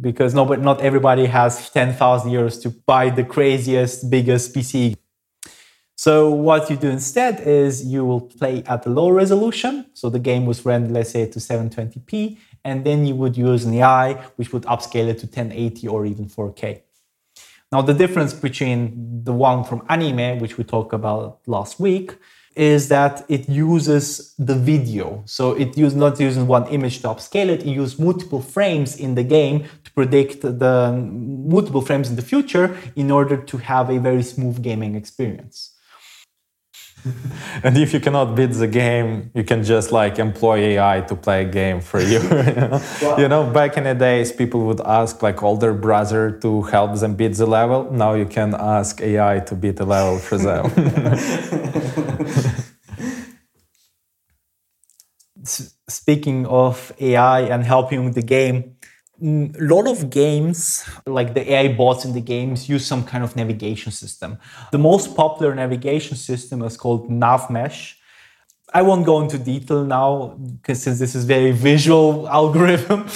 because 0.00 0.34
nobody, 0.34 0.62
not 0.62 0.80
everybody 0.80 1.26
has 1.26 1.70
10,000 1.70 2.30
euros 2.30 2.60
to 2.62 2.70
buy 2.70 3.10
the 3.10 3.24
craziest, 3.24 4.10
biggest 4.10 4.54
PC. 4.54 4.96
So 5.96 6.30
what 6.30 6.70
you 6.70 6.76
do 6.76 6.88
instead 6.88 7.40
is 7.40 7.84
you 7.84 8.04
will 8.04 8.20
play 8.20 8.62
at 8.66 8.86
a 8.86 8.88
low 8.88 9.10
resolution. 9.10 9.86
So 9.94 10.08
the 10.08 10.20
game 10.20 10.46
was 10.46 10.64
rendered, 10.64 10.92
let's 10.92 11.10
say, 11.10 11.26
to 11.26 11.38
720p, 11.40 12.38
and 12.64 12.84
then 12.84 13.04
you 13.04 13.16
would 13.16 13.36
use 13.36 13.64
an 13.64 13.74
AI 13.74 14.14
which 14.36 14.52
would 14.52 14.62
upscale 14.64 15.08
it 15.08 15.18
to 15.18 15.26
1080 15.26 15.88
or 15.88 16.06
even 16.06 16.26
4K. 16.26 16.82
Now, 17.72 17.82
the 17.82 17.92
difference 17.92 18.32
between 18.32 19.24
the 19.24 19.32
one 19.32 19.64
from 19.64 19.84
anime, 19.88 20.38
which 20.38 20.56
we 20.56 20.64
talked 20.64 20.94
about 20.94 21.40
last 21.46 21.78
week, 21.78 22.16
is 22.58 22.88
that 22.88 23.24
it 23.28 23.48
uses 23.48 24.34
the 24.36 24.54
video. 24.54 25.22
So 25.26 25.52
it 25.52 25.78
use 25.78 25.94
not 25.94 26.18
using 26.18 26.48
one 26.48 26.66
image 26.68 27.00
to 27.02 27.08
upscale 27.08 27.48
it, 27.48 27.60
it 27.62 27.66
uses 27.66 27.98
multiple 28.00 28.42
frames 28.42 28.96
in 28.96 29.14
the 29.14 29.22
game 29.22 29.64
to 29.84 29.90
predict 29.92 30.42
the 30.42 30.92
multiple 31.56 31.82
frames 31.82 32.10
in 32.10 32.16
the 32.16 32.22
future 32.22 32.76
in 32.96 33.12
order 33.12 33.36
to 33.36 33.58
have 33.58 33.90
a 33.90 33.98
very 34.00 34.24
smooth 34.24 34.60
gaming 34.60 34.96
experience. 34.96 35.78
and 37.62 37.76
if 37.76 37.92
you 37.94 38.00
cannot 38.00 38.34
beat 38.34 38.52
the 38.52 38.66
game, 38.66 39.30
you 39.34 39.44
can 39.44 39.62
just 39.62 39.92
like 39.92 40.18
employ 40.18 40.58
AI 40.58 41.00
to 41.02 41.14
play 41.14 41.42
a 41.42 41.44
game 41.44 41.80
for 41.80 42.00
you. 42.00 42.20
you, 42.22 42.28
know? 42.28 42.82
Wow. 43.02 43.16
you 43.18 43.28
know, 43.28 43.50
back 43.50 43.76
in 43.76 43.84
the 43.84 43.94
days, 43.94 44.32
people 44.32 44.66
would 44.66 44.80
ask 44.80 45.22
like 45.22 45.42
older 45.42 45.72
brother 45.72 46.32
to 46.42 46.62
help 46.62 46.98
them 46.98 47.14
beat 47.14 47.34
the 47.34 47.46
level. 47.46 47.90
Now 47.92 48.14
you 48.14 48.26
can 48.26 48.54
ask 48.54 49.00
AI 49.00 49.40
to 49.40 49.54
beat 49.54 49.76
the 49.76 49.86
level 49.86 50.18
for 50.18 50.38
them. 50.38 50.64
Speaking 55.88 56.46
of 56.46 56.92
AI 57.00 57.40
and 57.40 57.64
helping 57.64 58.04
with 58.04 58.14
the 58.14 58.22
game, 58.22 58.76
a 59.20 59.24
mm, 59.24 59.56
lot 59.58 59.88
of 59.88 60.10
games, 60.10 60.88
like 61.06 61.34
the 61.34 61.52
AI 61.52 61.68
bots 61.74 62.04
in 62.04 62.12
the 62.12 62.20
games, 62.20 62.68
use 62.68 62.86
some 62.86 63.04
kind 63.04 63.24
of 63.24 63.34
navigation 63.34 63.90
system. 63.90 64.38
The 64.70 64.78
most 64.78 65.16
popular 65.16 65.54
navigation 65.54 66.16
system 66.16 66.62
is 66.62 66.76
called 66.76 67.10
NavMesh. 67.10 67.94
I 68.74 68.82
won't 68.82 69.06
go 69.06 69.20
into 69.22 69.38
detail 69.38 69.82
now 69.84 70.36
because 70.52 70.82
since 70.82 70.98
this 70.98 71.14
is 71.14 71.24
very 71.24 71.52
visual 71.52 72.28
algorithm. 72.40 73.08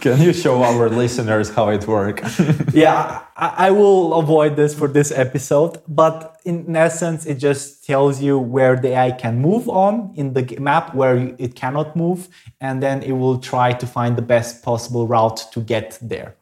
Can 0.00 0.20
you 0.20 0.32
show 0.32 0.62
our 0.62 0.90
listeners 0.90 1.48
how 1.50 1.70
it 1.70 1.86
works? 1.86 2.38
yeah, 2.72 3.22
I, 3.36 3.68
I, 3.68 3.70
will 3.70 4.14
avoid 4.14 4.56
this 4.56 4.74
for 4.74 4.88
this 4.88 5.10
episode, 5.10 5.80
but 5.88 6.40
in 6.44 6.76
essence, 6.76 7.24
it 7.24 7.36
just 7.36 7.84
tells 7.84 8.22
you 8.22 8.38
where 8.38 8.76
the 8.76 8.88
AI 8.88 9.12
can 9.12 9.40
move 9.40 9.68
on 9.68 10.12
in 10.16 10.34
the 10.34 10.56
map 10.58 10.94
where 10.94 11.34
it 11.38 11.54
cannot 11.54 11.96
move, 11.96 12.28
and 12.60 12.82
then 12.82 13.02
it 13.02 13.12
will 13.12 13.38
try 13.38 13.72
to 13.72 13.86
find 13.86 14.16
the 14.16 14.22
best 14.22 14.62
possible 14.62 15.06
route 15.06 15.46
to 15.52 15.60
get 15.60 15.98
there. 16.02 16.36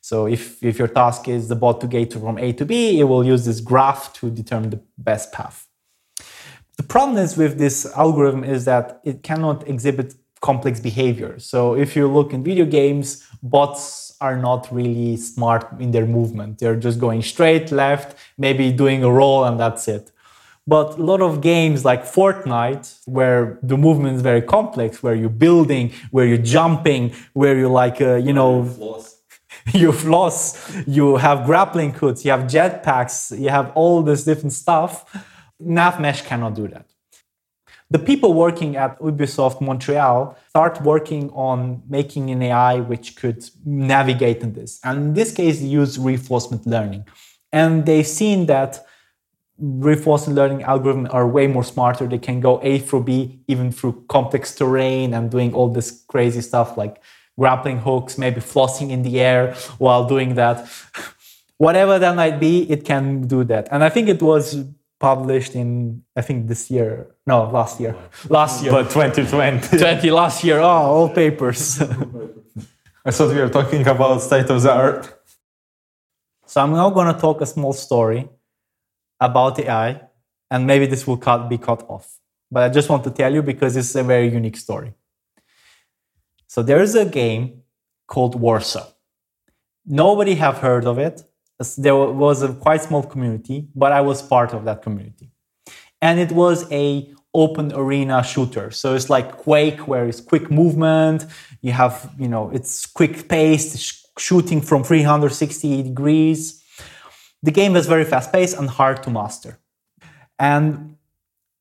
So 0.00 0.26
if, 0.26 0.62
if 0.62 0.78
your 0.78 0.86
task 0.86 1.26
is 1.26 1.48
the 1.48 1.56
bot 1.56 1.80
to 1.80 1.88
get 1.88 2.12
from 2.12 2.38
A 2.38 2.52
to 2.52 2.64
B, 2.64 3.00
it 3.00 3.04
will 3.04 3.24
use 3.24 3.44
this 3.44 3.60
graph 3.60 4.12
to 4.14 4.30
determine 4.30 4.70
the 4.70 4.80
best 4.96 5.32
path. 5.32 5.65
The 6.76 6.82
problem 6.82 7.16
is 7.16 7.36
with 7.36 7.58
this 7.58 7.86
algorithm 7.96 8.44
is 8.44 8.66
that 8.66 9.00
it 9.04 9.22
cannot 9.22 9.66
exhibit 9.66 10.14
complex 10.40 10.78
behavior. 10.78 11.38
So 11.38 11.74
if 11.74 11.96
you 11.96 12.06
look 12.06 12.32
in 12.32 12.44
video 12.44 12.66
games, 12.66 13.26
bots 13.42 14.14
are 14.20 14.36
not 14.36 14.68
really 14.70 15.16
smart 15.16 15.66
in 15.80 15.90
their 15.90 16.06
movement. 16.06 16.58
They're 16.58 16.76
just 16.76 16.98
going 17.00 17.22
straight, 17.22 17.72
left, 17.72 18.16
maybe 18.36 18.72
doing 18.72 19.02
a 19.02 19.10
roll, 19.10 19.44
and 19.44 19.58
that's 19.58 19.88
it. 19.88 20.12
But 20.66 20.98
a 20.98 21.02
lot 21.02 21.22
of 21.22 21.40
games 21.40 21.84
like 21.84 22.04
Fortnite, 22.04 22.86
where 23.06 23.58
the 23.62 23.76
movement 23.76 24.16
is 24.16 24.22
very 24.22 24.42
complex, 24.42 25.02
where 25.02 25.14
you're 25.14 25.38
building, 25.46 25.92
where 26.10 26.26
you're 26.26 26.46
jumping, 26.56 27.14
where 27.34 27.56
you're 27.56 27.76
like, 27.84 28.00
uh, 28.00 28.16
you 28.16 28.32
know, 28.32 28.52
you 29.72 29.92
floss, 29.92 30.76
you 30.86 31.16
have 31.16 31.46
grappling 31.46 31.92
hooks, 31.92 32.24
you 32.24 32.32
have 32.32 32.42
jetpacks, 32.42 33.38
you 33.38 33.48
have 33.48 33.72
all 33.74 34.02
this 34.02 34.24
different 34.24 34.52
stuff 34.52 34.92
NavMesh 35.62 36.24
cannot 36.24 36.54
do 36.54 36.68
that. 36.68 36.86
The 37.88 38.00
people 38.00 38.34
working 38.34 38.76
at 38.76 38.98
Ubisoft 38.98 39.60
Montreal 39.60 40.36
start 40.48 40.82
working 40.82 41.30
on 41.30 41.82
making 41.88 42.30
an 42.30 42.42
AI 42.42 42.80
which 42.80 43.14
could 43.14 43.48
navigate 43.64 44.42
in 44.42 44.54
this. 44.54 44.80
And 44.82 44.98
in 44.98 45.14
this 45.14 45.32
case, 45.32 45.60
they 45.60 45.66
use 45.66 45.96
reinforcement 45.96 46.66
learning. 46.66 47.06
And 47.52 47.86
they've 47.86 48.06
seen 48.06 48.46
that 48.46 48.84
reinforcement 49.58 50.36
learning 50.36 50.66
algorithms 50.66 51.14
are 51.14 51.28
way 51.28 51.46
more 51.46 51.62
smarter. 51.62 52.08
They 52.08 52.18
can 52.18 52.40
go 52.40 52.60
A 52.62 52.80
through 52.80 53.04
B, 53.04 53.40
even 53.46 53.70
through 53.70 54.04
complex 54.08 54.52
terrain 54.54 55.14
and 55.14 55.30
doing 55.30 55.54
all 55.54 55.68
this 55.68 56.04
crazy 56.08 56.40
stuff 56.40 56.76
like 56.76 57.00
grappling 57.38 57.78
hooks, 57.78 58.18
maybe 58.18 58.40
flossing 58.40 58.90
in 58.90 59.02
the 59.02 59.20
air 59.20 59.54
while 59.78 60.06
doing 60.06 60.34
that. 60.34 60.68
Whatever 61.58 61.98
that 62.00 62.16
might 62.16 62.40
be, 62.40 62.70
it 62.70 62.84
can 62.84 63.28
do 63.28 63.44
that. 63.44 63.68
And 63.70 63.84
I 63.84 63.90
think 63.90 64.08
it 64.08 64.20
was 64.20 64.64
published 64.98 65.54
in 65.54 66.02
I 66.14 66.22
think 66.22 66.48
this 66.48 66.70
year. 66.70 67.14
No, 67.26 67.50
last 67.50 67.80
year. 67.80 67.96
Last 68.28 68.62
year. 68.62 68.72
But 68.72 68.90
2020. 68.90 69.78
20 69.78 70.10
last 70.10 70.44
year. 70.44 70.58
Oh, 70.58 70.66
all 70.66 71.08
papers. 71.08 71.80
I 73.04 73.10
thought 73.10 73.34
we 73.34 73.40
were 73.40 73.48
talking 73.48 73.86
about 73.86 74.22
state 74.22 74.50
of 74.50 74.62
the 74.62 74.72
art. 74.72 75.12
So 76.46 76.60
I'm 76.60 76.72
now 76.72 76.90
going 76.90 77.12
to 77.12 77.20
talk 77.20 77.40
a 77.40 77.46
small 77.46 77.72
story 77.72 78.28
about 79.20 79.58
AI, 79.58 80.00
and 80.50 80.66
maybe 80.66 80.86
this 80.86 81.06
will 81.06 81.16
cut, 81.16 81.48
be 81.48 81.58
cut 81.58 81.84
off. 81.88 82.18
But 82.50 82.62
I 82.64 82.68
just 82.68 82.88
want 82.88 83.04
to 83.04 83.10
tell 83.10 83.32
you 83.32 83.42
because 83.42 83.76
it's 83.76 83.94
a 83.94 84.02
very 84.02 84.28
unique 84.28 84.56
story. 84.56 84.92
So 86.46 86.62
there 86.62 86.80
is 86.80 86.94
a 86.94 87.04
game 87.04 87.62
called 88.06 88.40
Warsow. 88.40 88.86
Nobody 89.84 90.36
have 90.36 90.58
heard 90.58 90.86
of 90.86 90.98
it 90.98 91.22
there 91.76 91.96
was 91.96 92.42
a 92.42 92.52
quite 92.54 92.82
small 92.82 93.02
community, 93.02 93.68
but 93.74 93.92
I 93.92 94.00
was 94.00 94.22
part 94.22 94.52
of 94.52 94.64
that 94.64 94.82
community. 94.82 95.30
And 96.02 96.20
it 96.20 96.32
was 96.32 96.70
a 96.70 97.10
open 97.34 97.72
arena 97.74 98.22
shooter. 98.22 98.70
So 98.70 98.94
it's 98.94 99.10
like 99.10 99.36
Quake, 99.36 99.86
where 99.86 100.06
it's 100.06 100.20
quick 100.20 100.50
movement. 100.50 101.26
You 101.60 101.72
have, 101.72 102.10
you 102.18 102.28
know, 102.28 102.50
it's 102.50 102.86
quick 102.86 103.28
paced, 103.28 103.78
sh- 103.78 104.02
shooting 104.18 104.60
from 104.60 104.84
360 104.84 105.82
degrees. 105.82 106.62
The 107.42 107.50
game 107.50 107.74
was 107.74 107.86
very 107.86 108.04
fast 108.04 108.32
paced 108.32 108.56
and 108.56 108.68
hard 108.68 109.02
to 109.04 109.10
master. 109.10 109.58
And 110.38 110.96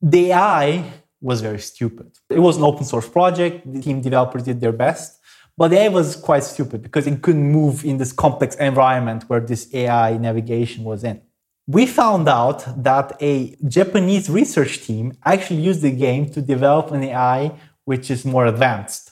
the 0.01 0.31
AI 0.31 0.93
was 1.21 1.41
very 1.41 1.59
stupid. 1.59 2.11
It 2.29 2.39
was 2.39 2.57
an 2.57 2.63
open 2.63 2.85
source 2.85 3.09
project. 3.09 3.71
The 3.71 3.81
team 3.81 4.01
developers 4.01 4.43
did 4.43 4.61
their 4.61 4.71
best. 4.71 5.19
But 5.57 5.69
the 5.69 5.77
AI 5.77 5.87
was 5.87 6.15
quite 6.15 6.43
stupid 6.43 6.81
because 6.81 7.07
it 7.07 7.21
couldn't 7.21 7.51
move 7.51 7.85
in 7.85 7.97
this 7.97 8.11
complex 8.11 8.55
environment 8.55 9.23
where 9.27 9.39
this 9.39 9.73
AI 9.73 10.17
navigation 10.17 10.83
was 10.83 11.03
in. 11.03 11.21
We 11.67 11.87
found 11.87 12.27
out 12.27 12.83
that 12.83 13.17
a 13.21 13.55
Japanese 13.67 14.29
research 14.29 14.85
team 14.85 15.13
actually 15.23 15.61
used 15.61 15.81
the 15.81 15.91
game 15.91 16.29
to 16.31 16.41
develop 16.41 16.91
an 16.91 17.03
AI 17.03 17.53
which 17.85 18.11
is 18.11 18.25
more 18.25 18.45
advanced. 18.45 19.11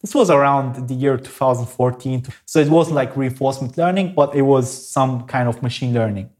This 0.00 0.14
was 0.14 0.30
around 0.30 0.88
the 0.88 0.94
year 0.94 1.18
2014. 1.18 2.26
So 2.46 2.58
it 2.60 2.68
wasn't 2.68 2.96
like 2.96 3.16
reinforcement 3.16 3.76
learning, 3.76 4.14
but 4.14 4.34
it 4.34 4.42
was 4.42 4.66
some 4.90 5.26
kind 5.26 5.48
of 5.48 5.62
machine 5.62 5.92
learning. 5.92 6.30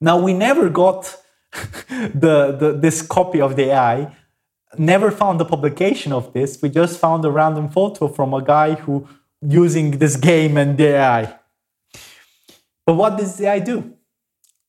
Now, 0.00 0.20
we 0.20 0.34
never 0.34 0.68
got 0.68 1.16
the, 1.88 2.56
the, 2.58 2.78
this 2.78 3.02
copy 3.02 3.40
of 3.40 3.56
the 3.56 3.70
AI 3.70 4.16
never 4.78 5.10
found 5.10 5.40
the 5.40 5.44
publication 5.44 6.12
of 6.12 6.32
this. 6.32 6.60
We 6.62 6.68
just 6.68 6.98
found 6.98 7.24
a 7.24 7.30
random 7.30 7.68
photo 7.68 8.08
from 8.08 8.34
a 8.34 8.42
guy 8.42 8.74
who 8.74 9.08
using 9.42 9.98
this 9.98 10.16
game 10.16 10.56
and 10.56 10.76
the 10.76 10.88
AI. 10.88 11.34
But 12.86 12.94
what 12.94 13.16
does 13.16 13.36
the 13.36 13.46
AI 13.46 13.58
do? 13.60 13.94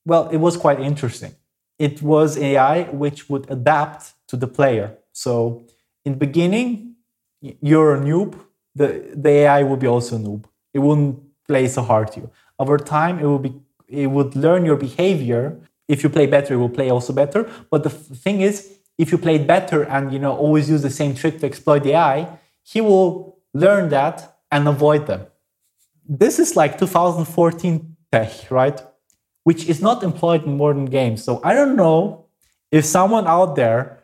Well, 0.05 0.29
it 0.29 0.37
was 0.37 0.57
quite 0.57 0.79
interesting. 0.79 1.35
It 1.77 2.01
was 2.01 2.37
AI 2.37 2.83
which 2.83 3.29
would 3.29 3.49
adapt 3.49 4.13
to 4.27 4.37
the 4.37 4.47
player. 4.47 4.97
So 5.11 5.65
in 6.05 6.17
beginning, 6.17 6.95
you're 7.41 7.95
a 7.95 7.99
noob, 7.99 8.39
the, 8.75 9.11
the 9.15 9.29
AI 9.29 9.63
would 9.63 9.79
be 9.79 9.87
also 9.87 10.15
a 10.15 10.19
noob. 10.19 10.45
It 10.73 10.79
wouldn't 10.79 11.19
play 11.47 11.67
so 11.67 11.81
hard 11.81 12.11
to 12.13 12.21
you. 12.21 12.31
Over 12.59 12.77
time, 12.77 13.19
it 13.19 13.27
would 13.27 13.41
be 13.41 13.53
it 13.87 14.07
would 14.07 14.35
learn 14.37 14.63
your 14.63 14.77
behavior. 14.77 15.59
If 15.87 16.01
you 16.01 16.09
play 16.09 16.25
better, 16.25 16.53
it 16.53 16.57
will 16.57 16.69
play 16.69 16.89
also 16.89 17.11
better. 17.11 17.49
But 17.69 17.83
the 17.83 17.89
thing 17.89 18.39
is, 18.39 18.77
if 18.97 19.11
you 19.11 19.17
played 19.17 19.47
better 19.47 19.83
and 19.83 20.13
you 20.13 20.19
know 20.19 20.35
always 20.35 20.69
use 20.69 20.81
the 20.81 20.89
same 20.89 21.15
trick 21.15 21.39
to 21.39 21.45
exploit 21.45 21.83
the 21.83 21.93
AI, 21.93 22.37
he 22.63 22.81
will 22.81 23.39
learn 23.53 23.89
that 23.89 24.37
and 24.51 24.67
avoid 24.67 25.07
them. 25.07 25.25
This 26.07 26.39
is 26.39 26.55
like 26.55 26.77
2014 26.77 27.95
tech, 28.11 28.51
right? 28.51 28.81
Which 29.43 29.67
is 29.67 29.81
not 29.81 30.03
employed 30.03 30.45
in 30.45 30.57
modern 30.57 30.85
games. 30.85 31.23
So 31.23 31.41
I 31.43 31.53
don't 31.53 31.75
know 31.75 32.25
if 32.71 32.85
someone 32.85 33.27
out 33.27 33.55
there 33.55 34.03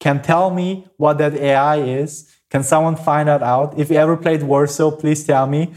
can 0.00 0.22
tell 0.22 0.50
me 0.50 0.86
what 0.96 1.18
that 1.18 1.34
AI 1.34 1.76
is. 1.80 2.32
Can 2.50 2.62
someone 2.62 2.96
find 2.96 3.28
that 3.28 3.42
out? 3.42 3.78
If 3.78 3.90
you 3.90 3.96
ever 3.96 4.16
played 4.16 4.40
Warsow, 4.40 4.98
please 4.98 5.24
tell 5.24 5.46
me. 5.46 5.74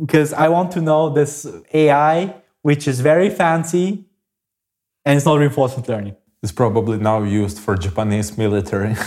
Because 0.00 0.32
I 0.32 0.48
want 0.48 0.70
to 0.72 0.80
know 0.82 1.08
this 1.08 1.46
AI, 1.72 2.34
which 2.60 2.86
is 2.86 3.00
very 3.00 3.30
fancy 3.30 4.04
and 5.04 5.16
it's 5.16 5.26
not 5.26 5.38
reinforcement 5.38 5.88
learning 5.88 6.16
is 6.42 6.52
probably 6.52 6.98
now 6.98 7.22
used 7.22 7.58
for 7.58 7.76
Japanese 7.76 8.36
military. 8.36 8.94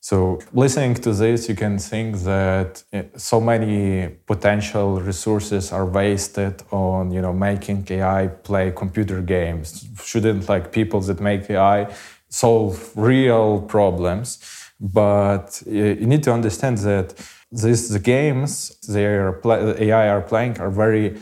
so 0.00 0.38
listening 0.52 0.94
to 0.94 1.12
this, 1.12 1.48
you 1.48 1.56
can 1.56 1.78
think 1.78 2.18
that 2.18 2.84
eh, 2.92 3.02
so 3.16 3.40
many 3.40 4.08
potential 4.26 5.00
resources 5.00 5.72
are 5.72 5.86
wasted 5.86 6.62
on 6.70 7.10
you 7.10 7.20
know 7.20 7.32
making 7.32 7.84
AI 7.90 8.28
play 8.28 8.70
computer 8.70 9.20
games. 9.20 9.84
Shouldn't 10.02 10.48
like 10.48 10.70
people 10.70 11.00
that 11.00 11.20
make 11.20 11.50
AI 11.50 11.92
solve 12.28 12.92
real 12.94 13.60
problems? 13.62 14.38
But 14.78 15.62
eh, 15.66 15.94
you 16.00 16.06
need 16.06 16.22
to 16.22 16.32
understand 16.32 16.78
that 16.78 17.14
these 17.50 17.88
the 17.88 17.98
games 17.98 18.78
they 18.86 19.04
are 19.06 19.40
AI 19.44 20.08
are 20.08 20.22
playing 20.22 20.60
are 20.60 20.70
very 20.70 21.18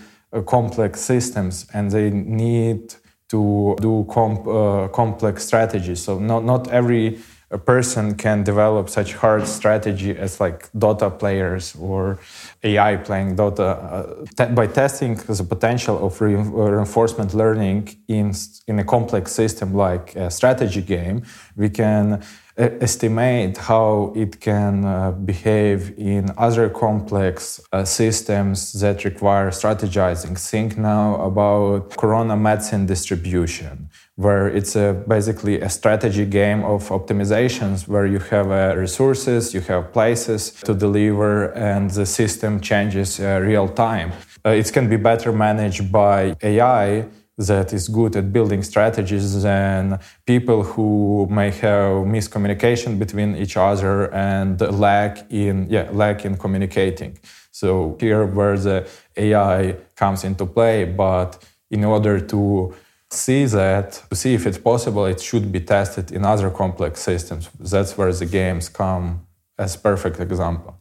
complex 0.46 1.00
systems, 1.00 1.66
and 1.72 1.90
they 1.90 2.10
need 2.10 2.94
to 3.28 3.76
do 3.80 4.06
comp, 4.10 4.46
uh, 4.46 4.88
complex 4.88 5.46
strategies. 5.46 6.02
So 6.02 6.18
not 6.18 6.44
not 6.44 6.68
every 6.68 7.18
person 7.64 8.14
can 8.14 8.44
develop 8.44 8.90
such 8.90 9.14
hard 9.14 9.46
strategy 9.46 10.14
as 10.14 10.38
like 10.38 10.70
Dota 10.72 11.18
players 11.18 11.74
or 11.76 12.18
AI 12.62 12.96
playing 12.96 13.36
Dota 13.36 14.26
uh, 14.38 14.46
by 14.48 14.66
testing 14.66 15.14
the 15.14 15.44
potential 15.44 16.04
of 16.04 16.20
re 16.20 16.34
reinforcement 16.34 17.32
learning 17.32 17.88
in 18.08 18.34
in 18.66 18.78
a 18.78 18.84
complex 18.84 19.32
system 19.32 19.74
like 19.74 20.14
a 20.14 20.30
strategy 20.30 20.82
game. 20.82 21.22
We 21.56 21.70
can 21.70 22.22
estimate 22.58 23.56
how 23.56 24.12
it 24.16 24.40
can 24.40 24.84
uh, 24.84 25.12
behave 25.12 25.94
in 25.96 26.30
other 26.36 26.68
complex 26.68 27.60
uh, 27.72 27.84
systems 27.84 28.72
that 28.80 29.04
require 29.04 29.50
strategizing. 29.50 30.38
Think 30.38 30.76
now 30.76 31.20
about 31.22 31.96
corona 31.96 32.36
medicine 32.36 32.86
distribution, 32.86 33.88
where 34.16 34.48
it's 34.48 34.74
a, 34.74 34.92
basically 35.06 35.60
a 35.60 35.70
strategy 35.70 36.26
game 36.26 36.64
of 36.64 36.88
optimizations 36.88 37.86
where 37.86 38.06
you 38.06 38.18
have 38.18 38.50
uh, 38.50 38.74
resources, 38.76 39.54
you 39.54 39.60
have 39.60 39.92
places 39.92 40.50
to 40.64 40.74
deliver, 40.74 41.52
and 41.54 41.90
the 41.90 42.06
system 42.06 42.60
changes 42.60 43.20
uh, 43.20 43.38
real 43.40 43.68
time. 43.68 44.12
Uh, 44.44 44.50
it 44.50 44.72
can 44.72 44.88
be 44.88 44.96
better 44.96 45.32
managed 45.32 45.92
by 45.92 46.34
AI 46.42 47.06
that 47.38 47.72
is 47.72 47.88
good 47.88 48.16
at 48.16 48.32
building 48.32 48.62
strategies 48.62 49.42
than 49.42 49.98
people 50.26 50.64
who 50.64 51.26
may 51.30 51.50
have 51.50 52.04
miscommunication 52.04 52.98
between 52.98 53.36
each 53.36 53.56
other 53.56 54.12
and 54.12 54.60
lack 54.60 55.30
in 55.30 55.66
yeah 55.70 55.88
lack 55.92 56.24
in 56.24 56.36
communicating. 56.36 57.16
So 57.52 57.96
here 58.00 58.26
where 58.26 58.58
the 58.58 58.88
ai 59.16 59.76
comes 59.94 60.24
into 60.24 60.46
play 60.46 60.84
but 60.84 61.38
in 61.70 61.84
order 61.84 62.18
to 62.20 62.74
see 63.10 63.44
that 63.46 64.02
to 64.10 64.16
see 64.16 64.34
if 64.34 64.44
it's 64.46 64.58
possible 64.58 65.06
it 65.06 65.20
should 65.20 65.50
be 65.52 65.60
tested 65.60 66.10
in 66.10 66.24
other 66.24 66.50
complex 66.50 67.00
systems. 67.00 67.48
That's 67.60 67.96
where 67.96 68.12
the 68.12 68.26
games 68.26 68.68
come 68.68 69.26
as 69.56 69.76
perfect 69.76 70.18
example. 70.18 70.74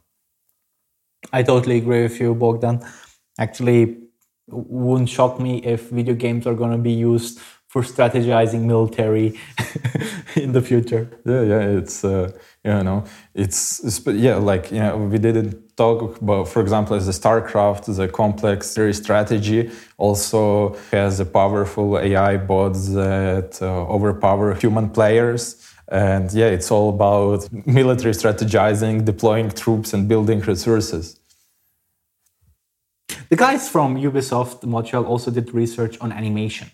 I 1.31 1.43
totally 1.43 1.77
agree 1.77 2.03
with 2.03 2.19
you 2.19 2.33
bogdan. 2.33 2.83
Actually 3.39 4.06
wouldn't 4.47 5.09
shock 5.09 5.39
me 5.39 5.57
if 5.63 5.89
video 5.89 6.15
games 6.15 6.47
are 6.47 6.55
going 6.55 6.71
to 6.71 6.77
be 6.77 6.91
used 6.91 7.39
for 7.67 7.81
strategizing 7.81 8.61
military 8.61 9.37
in 10.35 10.53
the 10.53 10.61
future. 10.61 11.09
Yeah, 11.25 11.41
yeah, 11.41 11.59
it's 11.79 12.03
uh, 12.03 12.31
you 12.63 12.83
know, 12.83 13.03
it's, 13.33 13.83
it's 13.83 14.05
yeah, 14.07 14.35
like 14.35 14.71
you 14.71 14.79
know, 14.79 14.97
we 14.97 15.17
didn't 15.17 15.75
talk 15.75 16.21
about, 16.21 16.47
for 16.47 16.61
example, 16.61 16.95
as 16.95 17.05
the 17.05 17.11
StarCraft, 17.11 17.95
the 17.95 18.07
complex 18.07 18.77
strategy 18.93 19.69
also 19.97 20.75
has 20.91 21.19
a 21.19 21.25
powerful 21.25 21.99
AI 21.99 22.37
bots 22.37 22.89
that 22.89 23.59
uh, 23.61 23.65
overpower 23.87 24.55
human 24.55 24.89
players. 24.89 25.63
And 25.89 26.31
yeah, 26.33 26.47
it's 26.47 26.71
all 26.71 26.89
about 26.89 27.47
military 27.65 28.13
strategizing, 28.13 29.05
deploying 29.05 29.49
troops, 29.51 29.93
and 29.93 30.07
building 30.07 30.39
resources. 30.41 31.17
The 33.29 33.35
guys 33.35 33.67
from 33.67 33.97
Ubisoft 33.97 34.63
Montreal 34.63 35.05
also 35.05 35.31
did 35.31 35.53
research 35.53 35.99
on 35.99 36.13
animation. 36.13 36.71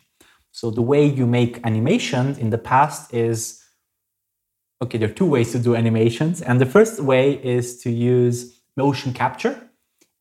So 0.51 0.69
the 0.69 0.83
way 0.83 1.03
you 1.03 1.25
make 1.25 1.59
animation 1.65 2.37
in 2.37 2.51
the 2.51 2.59
past 2.59 3.11
is 3.11 3.63
okay, 4.83 4.99
there 4.99 5.09
are 5.09 5.13
two 5.13 5.25
ways 5.25 5.51
to 5.53 5.59
do 5.59 5.75
animations. 5.75 6.43
And 6.43 6.61
the 6.61 6.67
first 6.67 6.99
way 6.99 7.33
is 7.43 7.81
to 7.83 7.89
use 7.89 8.59
motion 8.77 9.13
capture, 9.13 9.67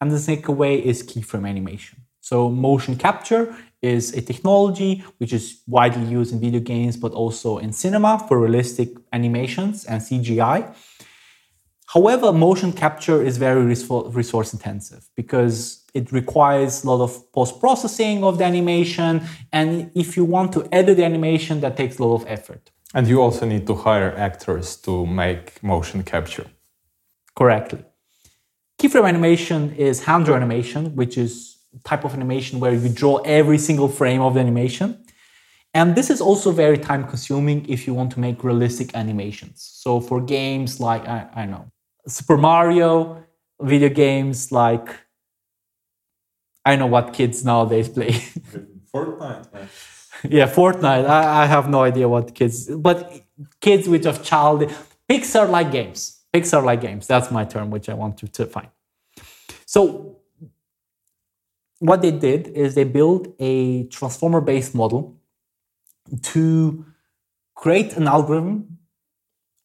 and 0.00 0.10
the 0.10 0.18
second 0.18 0.56
way 0.56 0.76
is 0.82 1.02
keyframe 1.02 1.46
animation. 1.46 1.98
So 2.20 2.48
motion 2.48 2.96
capture 2.96 3.54
is 3.82 4.14
a 4.14 4.22
technology 4.22 5.04
which 5.18 5.32
is 5.34 5.60
widely 5.66 6.06
used 6.06 6.32
in 6.32 6.40
video 6.40 6.60
games, 6.60 6.96
but 6.96 7.12
also 7.12 7.58
in 7.58 7.72
cinema 7.72 8.24
for 8.26 8.38
realistic 8.38 8.90
animations 9.12 9.84
and 9.84 10.00
CGI. 10.00 10.74
However, 11.94 12.32
motion 12.32 12.72
capture 12.72 13.22
is 13.22 13.36
very 13.36 13.62
resource 13.64 14.54
intensive 14.54 15.10
because 15.14 15.84
it 15.92 16.10
requires 16.10 16.84
a 16.84 16.90
lot 16.90 17.02
of 17.02 17.30
post 17.32 17.60
processing 17.60 18.24
of 18.24 18.38
the 18.38 18.44
animation. 18.44 19.20
And 19.52 19.90
if 19.94 20.16
you 20.16 20.24
want 20.24 20.54
to 20.54 20.66
edit 20.72 20.96
the 20.96 21.04
animation, 21.04 21.60
that 21.60 21.76
takes 21.76 21.98
a 21.98 22.04
lot 22.04 22.14
of 22.14 22.24
effort. 22.26 22.70
And 22.94 23.06
you 23.06 23.20
also 23.20 23.44
need 23.44 23.66
to 23.66 23.74
hire 23.74 24.14
actors 24.16 24.76
to 24.86 25.04
make 25.04 25.62
motion 25.62 26.02
capture. 26.02 26.46
Correctly. 27.36 27.84
Keyframe 28.78 29.08
animation 29.08 29.74
is 29.76 30.04
hand 30.04 30.24
draw 30.24 30.36
animation, 30.36 30.96
which 30.96 31.18
is 31.18 31.58
type 31.84 32.04
of 32.04 32.14
animation 32.14 32.58
where 32.58 32.72
you 32.72 32.88
draw 32.88 33.18
every 33.18 33.58
single 33.58 33.88
frame 33.88 34.22
of 34.22 34.32
the 34.32 34.40
animation. 34.40 35.04
And 35.74 35.94
this 35.94 36.08
is 36.08 36.22
also 36.22 36.52
very 36.52 36.78
time 36.78 37.06
consuming 37.06 37.68
if 37.68 37.86
you 37.86 37.92
want 37.92 38.12
to 38.12 38.20
make 38.20 38.42
realistic 38.42 38.94
animations. 38.94 39.56
So 39.82 40.00
for 40.00 40.22
games 40.22 40.80
like, 40.80 41.06
I, 41.06 41.28
I 41.34 41.46
know, 41.46 41.66
Super 42.06 42.36
Mario, 42.36 43.24
video 43.60 43.88
games 43.88 44.50
like 44.52 44.88
I 46.64 46.76
know 46.76 46.86
what 46.86 47.12
kids 47.12 47.44
nowadays 47.44 47.88
play. 47.88 48.12
Fortnite. 48.94 49.46
yeah, 50.28 50.46
Fortnite. 50.46 51.06
I, 51.08 51.42
I, 51.42 51.46
have 51.46 51.68
no 51.68 51.82
idea 51.82 52.08
what 52.08 52.34
kids, 52.34 52.68
but 52.68 53.22
kids 53.60 53.88
which 53.88 54.06
of 54.06 54.22
child 54.22 54.70
Pixar 55.10 55.50
like 55.50 55.72
games. 55.72 56.20
Pixar 56.32 56.64
like 56.64 56.80
games. 56.80 57.06
That's 57.06 57.30
my 57.30 57.44
term, 57.44 57.70
which 57.70 57.88
I 57.88 57.94
want 57.94 58.18
to, 58.18 58.28
to 58.28 58.46
find. 58.46 58.68
So 59.66 60.18
what 61.80 62.00
they 62.00 62.12
did 62.12 62.48
is 62.48 62.74
they 62.74 62.84
built 62.84 63.34
a 63.40 63.84
transformer 63.88 64.40
based 64.40 64.74
model 64.74 65.18
to 66.22 66.84
create 67.56 67.96
an 67.96 68.06
algorithm 68.06 68.78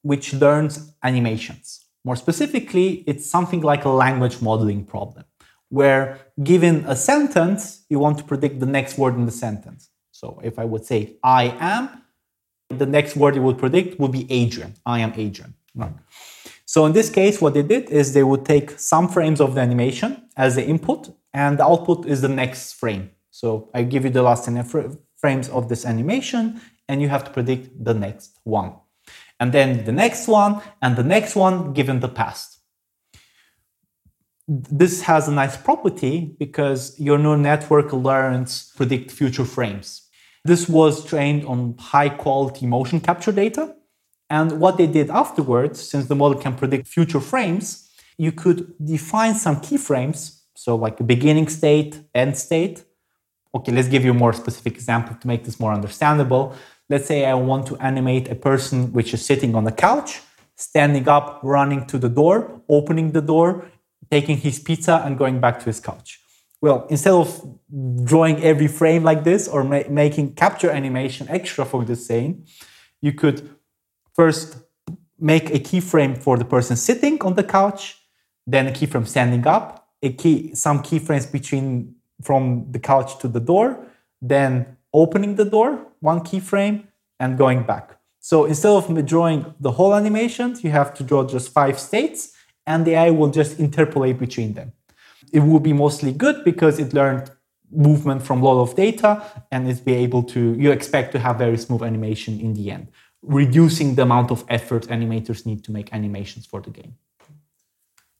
which 0.01 0.33
learns 0.33 0.93
animations. 1.03 1.86
More 2.07 2.15
specifically, 2.15 3.03
it's 3.05 3.29
something 3.29 3.59
like 3.59 3.83
a 3.83 3.89
language 3.89 4.41
modeling 4.41 4.85
problem, 4.85 5.25
where 5.67 6.03
given 6.41 6.85
a 6.87 6.95
sentence, 6.95 7.83
you 7.89 7.99
want 7.99 8.17
to 8.19 8.23
predict 8.23 8.61
the 8.61 8.65
next 8.77 8.97
word 8.97 9.15
in 9.15 9.25
the 9.25 9.37
sentence. 9.45 9.89
So 10.11 10.39
if 10.41 10.57
I 10.57 10.63
would 10.63 10.85
say, 10.85 11.17
I 11.21 11.43
am, 11.59 11.83
the 12.69 12.85
next 12.85 13.17
word 13.17 13.35
you 13.35 13.41
would 13.41 13.57
predict 13.57 13.99
would 13.99 14.13
be 14.13 14.25
Adrian. 14.31 14.75
I 14.85 14.99
am 14.99 15.11
Adrian. 15.17 15.53
Right. 15.75 15.91
So 16.65 16.85
in 16.85 16.93
this 16.93 17.09
case, 17.09 17.41
what 17.41 17.53
they 17.53 17.65
did 17.75 17.89
is 17.89 18.13
they 18.13 18.23
would 18.23 18.45
take 18.45 18.79
some 18.79 19.09
frames 19.09 19.41
of 19.41 19.55
the 19.55 19.59
animation 19.59 20.29
as 20.37 20.55
the 20.55 20.65
input, 20.65 21.13
and 21.33 21.59
the 21.59 21.65
output 21.65 22.05
is 22.05 22.21
the 22.21 22.29
next 22.29 22.71
frame. 22.81 23.11
So 23.31 23.69
I 23.73 23.83
give 23.83 24.05
you 24.05 24.11
the 24.11 24.23
last 24.23 24.45
10 24.45 24.97
frames 25.17 25.49
of 25.49 25.67
this 25.67 25.85
animation, 25.85 26.61
and 26.87 27.01
you 27.01 27.09
have 27.09 27.25
to 27.25 27.31
predict 27.31 27.83
the 27.83 27.93
next 27.93 28.39
one 28.45 28.75
and 29.39 29.53
then 29.53 29.85
the 29.85 29.91
next 29.91 30.27
one, 30.27 30.61
and 30.81 30.95
the 30.95 31.03
next 31.03 31.35
one 31.35 31.73
given 31.73 31.99
the 31.99 32.09
past. 32.09 32.59
This 34.47 35.01
has 35.01 35.27
a 35.27 35.31
nice 35.31 35.57
property 35.57 36.35
because 36.39 36.97
your 36.99 37.17
neural 37.17 37.37
network 37.37 37.91
learns 37.91 38.71
predict 38.77 39.11
future 39.11 39.45
frames. 39.45 40.07
This 40.45 40.69
was 40.69 41.05
trained 41.05 41.45
on 41.45 41.75
high 41.77 42.09
quality 42.09 42.65
motion 42.65 43.01
capture 43.01 43.33
data. 43.33 43.75
And 44.29 44.59
what 44.61 44.77
they 44.77 44.87
did 44.87 45.09
afterwards, 45.09 45.81
since 45.81 46.07
the 46.07 46.15
model 46.15 46.39
can 46.39 46.55
predict 46.55 46.87
future 46.87 47.19
frames, 47.19 47.89
you 48.17 48.31
could 48.31 48.73
define 48.83 49.35
some 49.35 49.57
keyframes, 49.57 50.41
so 50.55 50.75
like 50.75 50.99
a 50.99 51.03
beginning 51.03 51.49
state, 51.49 52.01
end 52.15 52.37
state. 52.37 52.83
Okay, 53.53 53.71
let's 53.71 53.87
give 53.87 54.03
you 54.03 54.11
a 54.11 54.13
more 54.13 54.33
specific 54.33 54.73
example 54.75 55.15
to 55.15 55.27
make 55.27 55.43
this 55.43 55.59
more 55.59 55.73
understandable. 55.73 56.55
Let's 56.89 57.05
say 57.05 57.25
I 57.25 57.33
want 57.33 57.67
to 57.67 57.77
animate 57.77 58.29
a 58.29 58.35
person 58.35 58.93
which 58.93 59.13
is 59.13 59.25
sitting 59.25 59.55
on 59.55 59.63
the 59.65 59.71
couch, 59.71 60.21
standing 60.55 61.07
up, 61.07 61.39
running 61.43 61.85
to 61.87 61.97
the 61.97 62.09
door, 62.09 62.61
opening 62.69 63.11
the 63.11 63.21
door, 63.21 63.65
taking 64.09 64.37
his 64.37 64.59
pizza, 64.59 65.01
and 65.05 65.17
going 65.17 65.39
back 65.39 65.59
to 65.59 65.65
his 65.65 65.79
couch. 65.79 66.19
Well, 66.61 66.87
instead 66.89 67.13
of 67.13 67.59
drawing 68.03 68.41
every 68.43 68.67
frame 68.67 69.03
like 69.03 69.23
this 69.23 69.47
or 69.47 69.63
ma- 69.63 69.83
making 69.89 70.35
capture 70.35 70.71
animation 70.71 71.27
extra 71.29 71.65
for 71.65 71.83
the 71.83 71.95
same, 71.95 72.45
you 73.01 73.11
could 73.11 73.49
first 74.15 74.57
make 75.19 75.49
a 75.49 75.59
keyframe 75.59 76.17
for 76.17 76.37
the 76.37 76.45
person 76.45 76.75
sitting 76.75 77.21
on 77.21 77.35
the 77.35 77.43
couch, 77.43 77.97
then 78.45 78.67
a 78.67 78.71
keyframe 78.71 79.07
standing 79.07 79.45
up, 79.45 79.89
a 80.01 80.13
key, 80.13 80.55
some 80.55 80.81
keyframes 80.81 81.31
between 81.31 81.95
from 82.23 82.67
the 82.71 82.79
couch 82.79 83.19
to 83.19 83.27
the 83.27 83.39
door, 83.39 83.85
then 84.21 84.76
opening 84.93 85.35
the 85.35 85.45
door, 85.45 85.87
one 85.99 86.21
keyframe, 86.21 86.87
and 87.19 87.37
going 87.37 87.63
back. 87.63 87.97
So 88.19 88.45
instead 88.45 88.71
of 88.71 89.05
drawing 89.05 89.53
the 89.59 89.71
whole 89.71 89.95
animation, 89.95 90.55
you 90.61 90.71
have 90.71 90.93
to 90.95 91.03
draw 91.03 91.23
just 91.23 91.51
five 91.51 91.79
states, 91.79 92.33
and 92.65 92.85
the 92.85 92.91
AI 92.91 93.09
will 93.11 93.29
just 93.29 93.59
interpolate 93.59 94.19
between 94.19 94.53
them. 94.53 94.73
It 95.31 95.39
will 95.39 95.59
be 95.59 95.73
mostly 95.73 96.11
good 96.11 96.43
because 96.43 96.79
it 96.79 96.93
learned 96.93 97.31
movement 97.71 98.23
from 98.23 98.41
a 98.41 98.45
lot 98.45 98.61
of 98.61 98.75
data, 98.75 99.23
and 99.51 99.69
it's 99.69 99.79
be 99.79 99.93
able 99.93 100.23
to. 100.23 100.53
You 100.53 100.71
expect 100.71 101.11
to 101.13 101.19
have 101.19 101.37
very 101.37 101.57
smooth 101.57 101.83
animation 101.83 102.39
in 102.39 102.53
the 102.53 102.71
end, 102.71 102.87
reducing 103.21 103.95
the 103.95 104.03
amount 104.03 104.31
of 104.31 104.43
effort 104.49 104.87
animators 104.87 105.45
need 105.45 105.63
to 105.65 105.71
make 105.71 105.93
animations 105.93 106.45
for 106.45 106.61
the 106.61 106.69
game. 106.69 106.95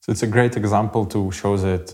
So 0.01 0.11
it's 0.11 0.23
a 0.23 0.27
great 0.27 0.55
example 0.55 1.05
to 1.07 1.31
show 1.31 1.57
that 1.57 1.93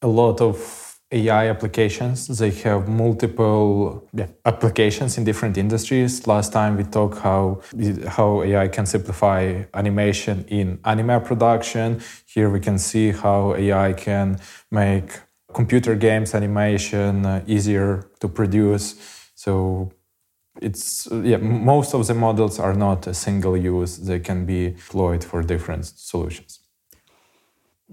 a 0.00 0.08
lot 0.08 0.40
of 0.40 0.91
AI 1.12 1.48
applications. 1.48 2.26
They 2.26 2.50
have 2.50 2.88
multiple 2.88 4.08
yeah, 4.14 4.28
applications 4.44 5.18
in 5.18 5.24
different 5.24 5.58
industries. 5.58 6.26
Last 6.26 6.52
time 6.52 6.76
we 6.76 6.84
talked 6.84 7.18
how 7.18 7.60
how 8.08 8.42
AI 8.42 8.68
can 8.68 8.86
simplify 8.86 9.64
animation 9.74 10.44
in 10.48 10.78
anime 10.84 11.22
production. 11.22 12.00
Here 12.26 12.48
we 12.50 12.60
can 12.60 12.78
see 12.78 13.12
how 13.12 13.54
AI 13.54 13.92
can 13.92 14.38
make 14.70 15.20
computer 15.52 15.94
games 15.94 16.34
animation 16.34 17.26
uh, 17.26 17.44
easier 17.46 18.08
to 18.20 18.28
produce. 18.28 18.96
So 19.34 19.92
it's 20.60 21.08
yeah 21.24 21.38
most 21.38 21.94
of 21.94 22.06
the 22.06 22.14
models 22.14 22.58
are 22.58 22.74
not 22.74 23.06
a 23.06 23.14
single 23.14 23.56
use 23.56 23.96
they 23.98 24.20
can 24.20 24.44
be 24.44 24.70
deployed 24.70 25.24
for 25.24 25.42
different 25.42 25.86
solutions 25.86 26.60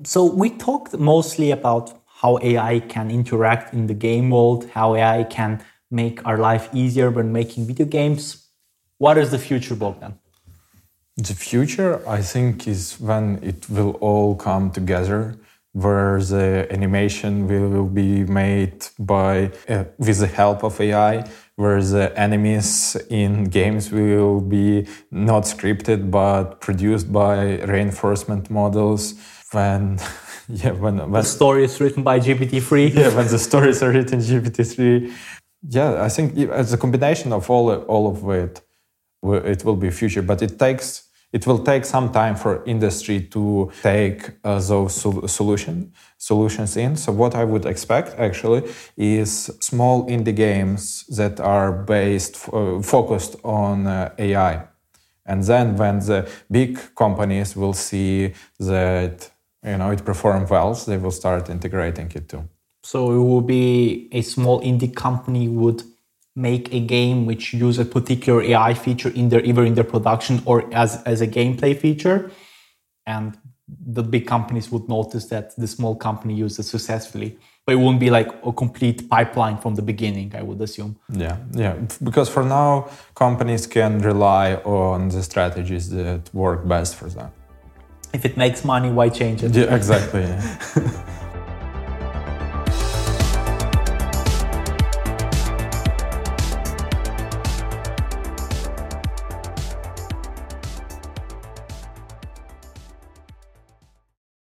so 0.03 0.25
we 0.25 0.49
talked 0.49 0.97
mostly 0.97 1.51
about 1.51 1.98
how 2.21 2.37
AI 2.41 2.79
can 2.81 3.09
interact 3.09 3.73
in 3.73 3.87
the 3.87 3.93
game 3.93 4.29
world, 4.29 4.69
how 4.71 4.95
AI 4.95 5.23
can 5.23 5.63
make 5.89 6.25
our 6.25 6.37
life 6.37 6.69
easier 6.73 7.09
when 7.09 7.31
making 7.31 7.65
video 7.65 7.85
games. 7.85 8.47
What 8.97 9.17
is 9.17 9.31
the 9.31 9.39
future, 9.39 9.75
Bogdan? 9.75 10.19
The 11.15 11.33
future, 11.33 12.07
I 12.07 12.21
think, 12.21 12.67
is 12.67 12.99
when 12.99 13.39
it 13.41 13.69
will 13.69 13.91
all 14.01 14.35
come 14.35 14.69
together, 14.71 15.37
where 15.71 16.21
the 16.21 16.67
animation 16.69 17.47
will, 17.47 17.85
be 17.85 18.25
made 18.25 18.87
by 18.99 19.51
uh, 19.69 19.85
with 19.97 20.19
the 20.19 20.27
help 20.27 20.63
of 20.63 20.79
AI, 20.81 21.25
where 21.55 21.81
the 21.81 22.11
enemies 22.19 22.97
in 23.09 23.45
games 23.45 23.91
will 23.91 24.41
be 24.41 24.87
not 25.11 25.43
scripted 25.43 26.11
but 26.11 26.59
produced 26.59 27.13
by 27.13 27.61
reinforcement 27.61 28.49
models. 28.49 29.13
When 29.51 29.99
yeah, 30.63 30.71
when, 30.71 30.97
when 30.97 31.11
the 31.11 31.23
story 31.23 31.63
is 31.63 31.79
written 31.79 32.03
by 32.03 32.19
GPT-3. 32.19 32.93
Yeah, 32.95 33.15
when 33.15 33.27
the 33.27 33.37
stories 33.37 33.83
are 33.83 33.91
written 33.91 34.19
GPT-3. 34.19 35.13
Yeah, 35.69 36.03
I 36.03 36.09
think 36.09 36.37
as 36.49 36.73
a 36.73 36.77
combination 36.77 37.33
of 37.33 37.49
all 37.49 37.71
all 37.71 38.07
of 38.07 38.27
it, 38.29 38.61
it 39.23 39.63
will 39.65 39.75
be 39.75 39.91
future. 39.91 40.21
But 40.23 40.41
it 40.41 40.57
takes 40.57 41.09
it 41.31 41.45
will 41.45 41.59
take 41.59 41.85
some 41.85 42.11
time 42.11 42.35
for 42.35 42.63
industry 42.65 43.21
to 43.21 43.71
take 43.83 44.31
uh, 44.43 44.59
those 44.59 44.95
sol- 44.95 45.27
solution 45.27 45.93
solutions 46.17 46.77
in. 46.77 46.95
So 46.95 47.11
what 47.11 47.35
I 47.35 47.43
would 47.43 47.65
expect 47.65 48.17
actually 48.17 48.63
is 48.97 49.51
small 49.59 50.07
indie 50.07 50.35
games 50.35 51.05
that 51.17 51.39
are 51.39 51.71
based 51.71 52.49
uh, 52.51 52.81
focused 52.81 53.35
on 53.43 53.85
uh, 53.85 54.13
AI. 54.17 54.67
And 55.25 55.43
then 55.43 55.75
when 55.75 55.99
the 55.99 56.27
big 56.49 56.79
companies 56.95 57.55
will 57.55 57.73
see 57.73 58.33
that 58.59 59.29
you 59.63 59.77
know 59.77 59.91
it 59.91 60.05
performed 60.05 60.49
well, 60.49 60.75
so 60.75 60.91
they 60.91 60.97
will 60.97 61.11
start 61.11 61.49
integrating 61.49 62.11
it 62.15 62.29
too. 62.29 62.47
So 62.83 63.11
it 63.11 63.23
will 63.23 63.41
be 63.41 64.07
a 64.11 64.21
small 64.21 64.61
indie 64.61 64.95
company 64.95 65.47
would 65.47 65.83
make 66.35 66.73
a 66.73 66.79
game 66.79 67.25
which 67.25 67.53
use 67.53 67.77
a 67.79 67.85
particular 67.85 68.41
AI 68.41 68.73
feature 68.73 69.09
in 69.09 69.29
their 69.29 69.43
either 69.43 69.65
in 69.65 69.75
their 69.75 69.83
production 69.83 70.41
or 70.45 70.73
as 70.73 71.03
as 71.03 71.21
a 71.21 71.27
gameplay 71.27 71.77
feature, 71.77 72.31
and 73.05 73.37
the 73.67 74.01
big 74.01 74.25
companies 74.25 74.71
would 74.71 74.87
notice 74.87 75.25
that 75.25 75.55
the 75.55 75.67
small 75.67 75.95
company 75.95 76.33
used 76.33 76.59
it 76.59 76.63
successfully. 76.63 77.37
But 77.65 77.73
it 77.73 77.79
won't 77.79 77.99
be 77.99 78.09
like 78.09 78.29
a 78.43 78.51
complete 78.51 79.07
pipeline 79.09 79.57
from 79.57 79.75
the 79.75 79.83
beginning, 79.83 80.33
I 80.35 80.41
would 80.41 80.59
assume. 80.59 80.97
Yeah, 81.11 81.37
yeah. 81.51 81.75
Because 82.03 82.27
for 82.27 82.43
now, 82.43 82.89
companies 83.13 83.67
can 83.67 83.99
rely 83.99 84.55
on 84.55 85.09
the 85.09 85.21
strategies 85.21 85.91
that 85.91 86.33
work 86.33 86.67
best 86.67 86.95
for 86.95 87.09
them 87.09 87.29
if 88.13 88.25
it 88.25 88.37
makes 88.37 88.63
money, 88.63 88.89
why 88.89 89.09
change 89.09 89.43
it? 89.43 89.55
Yeah, 89.55 89.75
exactly. 89.75 90.21
Yeah. 90.21 91.05